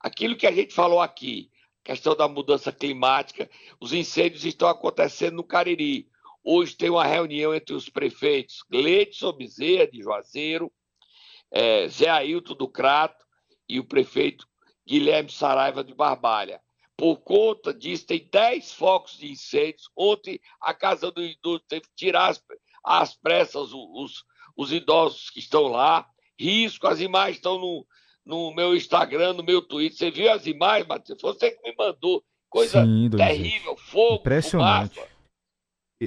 Aquilo 0.00 0.36
que 0.36 0.46
a 0.46 0.52
gente 0.52 0.72
falou 0.72 1.00
aqui, 1.00 1.50
questão 1.88 2.14
da 2.14 2.28
mudança 2.28 2.70
climática, 2.70 3.48
os 3.80 3.94
incêndios 3.94 4.44
estão 4.44 4.68
acontecendo 4.68 5.36
no 5.36 5.42
Cariri. 5.42 6.06
Hoje 6.44 6.76
tem 6.76 6.90
uma 6.90 7.06
reunião 7.06 7.54
entre 7.54 7.74
os 7.74 7.88
prefeitos 7.88 8.62
Gleidson 8.70 9.32
Bezerra, 9.32 9.86
de 9.90 10.02
Juazeiro, 10.02 10.70
é, 11.50 11.88
Zé 11.88 12.10
Ailton 12.10 12.54
do 12.54 12.68
Crato 12.68 13.24
e 13.66 13.80
o 13.80 13.84
prefeito 13.84 14.46
Guilherme 14.86 15.32
Saraiva 15.32 15.82
de 15.82 15.94
Barbalha. 15.94 16.60
Por 16.94 17.20
conta 17.20 17.72
disso, 17.72 18.06
tem 18.06 18.28
10 18.30 18.74
focos 18.74 19.16
de 19.16 19.32
incêndios. 19.32 19.88
Ontem, 19.96 20.38
a 20.60 20.74
Casa 20.74 21.10
do 21.10 21.22
Idoso 21.22 21.64
teve 21.66 21.86
que 21.86 21.94
tirar 21.96 22.28
as, 22.28 22.42
as 22.84 23.14
pressas 23.14 23.72
os, 23.72 24.24
os 24.54 24.72
idosos 24.72 25.30
que 25.30 25.38
estão 25.38 25.68
lá. 25.68 26.06
Risco, 26.38 26.86
as 26.86 27.00
imagens 27.00 27.36
estão 27.36 27.58
no, 27.58 27.86
no 28.28 28.54
meu 28.54 28.76
Instagram, 28.76 29.32
no 29.32 29.42
meu 29.42 29.62
Twitter. 29.62 29.96
Você 29.96 30.10
viu 30.10 30.30
as 30.30 30.46
imagens, 30.46 30.86
Matheus? 30.86 31.20
Você 31.22 31.50
que 31.50 31.62
me 31.62 31.74
mandou. 31.76 32.22
Coisa 32.50 32.82
Sim, 32.82 33.10
terrível, 33.10 33.76
fogo, 33.76 34.20
Impressionante. 34.20 34.94
Fumaça. 34.94 35.12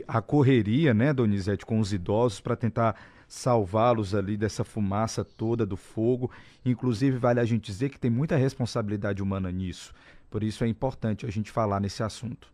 A 0.07 0.21
correria, 0.21 0.93
né, 0.93 1.13
Donizete, 1.13 1.65
com 1.65 1.79
os 1.79 1.93
idosos 1.93 2.39
para 2.39 2.55
tentar 2.55 2.99
salvá-los 3.27 4.15
ali 4.15 4.38
dessa 4.38 4.63
fumaça 4.63 5.23
toda 5.23 5.65
do 5.65 5.77
fogo. 5.77 6.31
Inclusive, 6.65 7.17
vale 7.17 7.39
a 7.39 7.45
gente 7.45 7.65
dizer 7.65 7.89
que 7.89 7.99
tem 7.99 8.10
muita 8.10 8.36
responsabilidade 8.38 9.21
humana 9.21 9.51
nisso. 9.51 9.93
Por 10.29 10.41
isso 10.41 10.63
é 10.63 10.67
importante 10.67 11.25
a 11.25 11.29
gente 11.29 11.51
falar 11.51 11.79
nesse 11.79 12.01
assunto. 12.01 12.51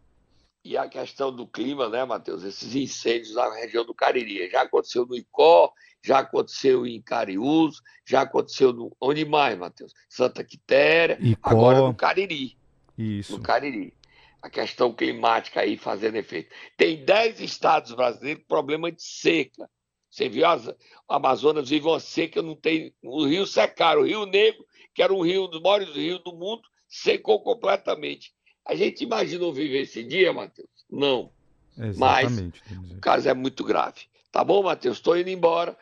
E 0.64 0.76
a 0.76 0.88
questão 0.88 1.34
do 1.34 1.48
clima, 1.48 1.88
né, 1.88 2.04
Matheus? 2.04 2.44
Esses 2.44 2.76
incêndios 2.76 3.36
na 3.36 3.54
região 3.54 3.86
do 3.86 3.94
Cariri. 3.94 4.50
Já 4.50 4.64
aconteceu 4.64 5.06
no 5.06 5.16
Icó, 5.16 5.72
já 6.04 6.20
aconteceu 6.20 6.86
em 6.86 7.02
Cariús, 7.02 7.82
já 8.06 8.22
aconteceu 8.22 8.74
no. 8.74 8.96
Onde 9.00 9.24
mais, 9.24 9.58
Matheus? 9.58 9.94
Santa 10.10 10.44
Quitéria, 10.44 11.18
Icó. 11.22 11.52
agora 11.52 11.80
no 11.80 11.96
Cariri. 11.96 12.58
Isso. 12.98 13.38
No 13.38 13.42
Cariri. 13.42 13.94
A 14.42 14.50
questão 14.50 14.94
climática 14.94 15.62
aí 15.62 15.78
fazendo 15.78 16.16
efeito. 16.16 16.54
Tem 16.76 17.04
10 17.04 17.42
estados 17.42 17.94
brasileiros 17.94 18.44
com 18.44 18.48
problema 18.48 18.92
de 18.92 19.02
seca. 19.02 19.70
Você 20.10 20.30
viu, 20.30 20.46
as, 20.46 20.74
Amazonas 21.08 21.70
vive 21.70 21.88
uma 21.88 22.00
seca, 22.00 22.42
não 22.42 22.56
tem. 22.56 22.94
O 23.04 23.26
rio 23.26 23.46
secaram. 23.46 24.02
O 24.02 24.06
Rio 24.06 24.26
Negro, 24.26 24.66
que 24.94 25.02
era 25.02 25.14
um 25.14 25.22
rio 25.22 25.48
dos 25.48 25.62
maiores 25.62 25.90
rios 25.90 26.24
do 26.24 26.34
mundo, 26.34 26.62
secou 26.88 27.42
completamente. 27.42 28.34
A 28.68 28.76
gente 28.76 29.04
imaginou 29.04 29.54
viver 29.54 29.82
esse 29.84 30.04
dia, 30.04 30.34
Matheus? 30.34 30.68
Não. 30.90 31.32
Exatamente. 31.78 32.62
Mas 32.70 32.92
o 32.92 33.00
caso 33.00 33.30
é 33.30 33.34
muito 33.34 33.64
grave. 33.64 34.02
Tá 34.30 34.44
bom, 34.44 34.62
Matheus? 34.62 34.98
Estou 34.98 35.18
indo 35.18 35.30
embora 35.30 35.78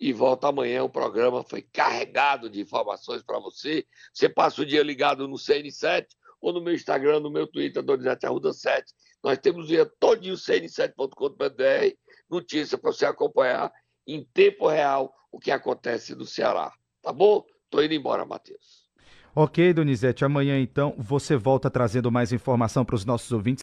e 0.00 0.12
volto 0.12 0.44
amanhã. 0.44 0.82
O 0.82 0.88
programa 0.88 1.44
foi 1.44 1.62
carregado 1.62 2.50
de 2.50 2.60
informações 2.60 3.22
para 3.22 3.38
você. 3.38 3.86
Você 4.12 4.28
passa 4.28 4.62
o 4.62 4.66
dia 4.66 4.82
ligado 4.82 5.28
no 5.28 5.36
CN7 5.36 6.06
ou 6.40 6.52
no 6.52 6.60
meu 6.60 6.74
Instagram, 6.74 7.20
no 7.20 7.30
meu 7.30 7.46
Twitter, 7.46 7.82
Donizete 7.82 8.26
Arruda 8.26 8.52
7. 8.52 8.92
Nós 9.22 9.38
temos 9.38 9.66
o 9.66 9.68
dia 9.68 9.86
todinho 9.98 10.34
cn7.com.br, 10.34 11.96
notícia 12.28 12.76
para 12.76 12.92
você 12.92 13.06
acompanhar 13.06 13.72
em 14.06 14.24
tempo 14.34 14.68
real 14.68 15.14
o 15.30 15.38
que 15.38 15.50
acontece 15.50 16.14
no 16.14 16.26
Ceará. 16.26 16.72
Tá 17.00 17.12
bom? 17.12 17.44
Tô 17.70 17.80
indo 17.80 17.94
embora, 17.94 18.26
Matheus. 18.26 18.83
Ok, 19.36 19.72
Donizete. 19.74 20.24
Amanhã, 20.24 20.60
então, 20.60 20.94
você 20.96 21.36
volta 21.36 21.68
trazendo 21.68 22.10
mais 22.10 22.32
informação 22.32 22.84
para 22.84 22.94
os 22.94 23.04
nossos 23.04 23.32
ouvintes. 23.32 23.62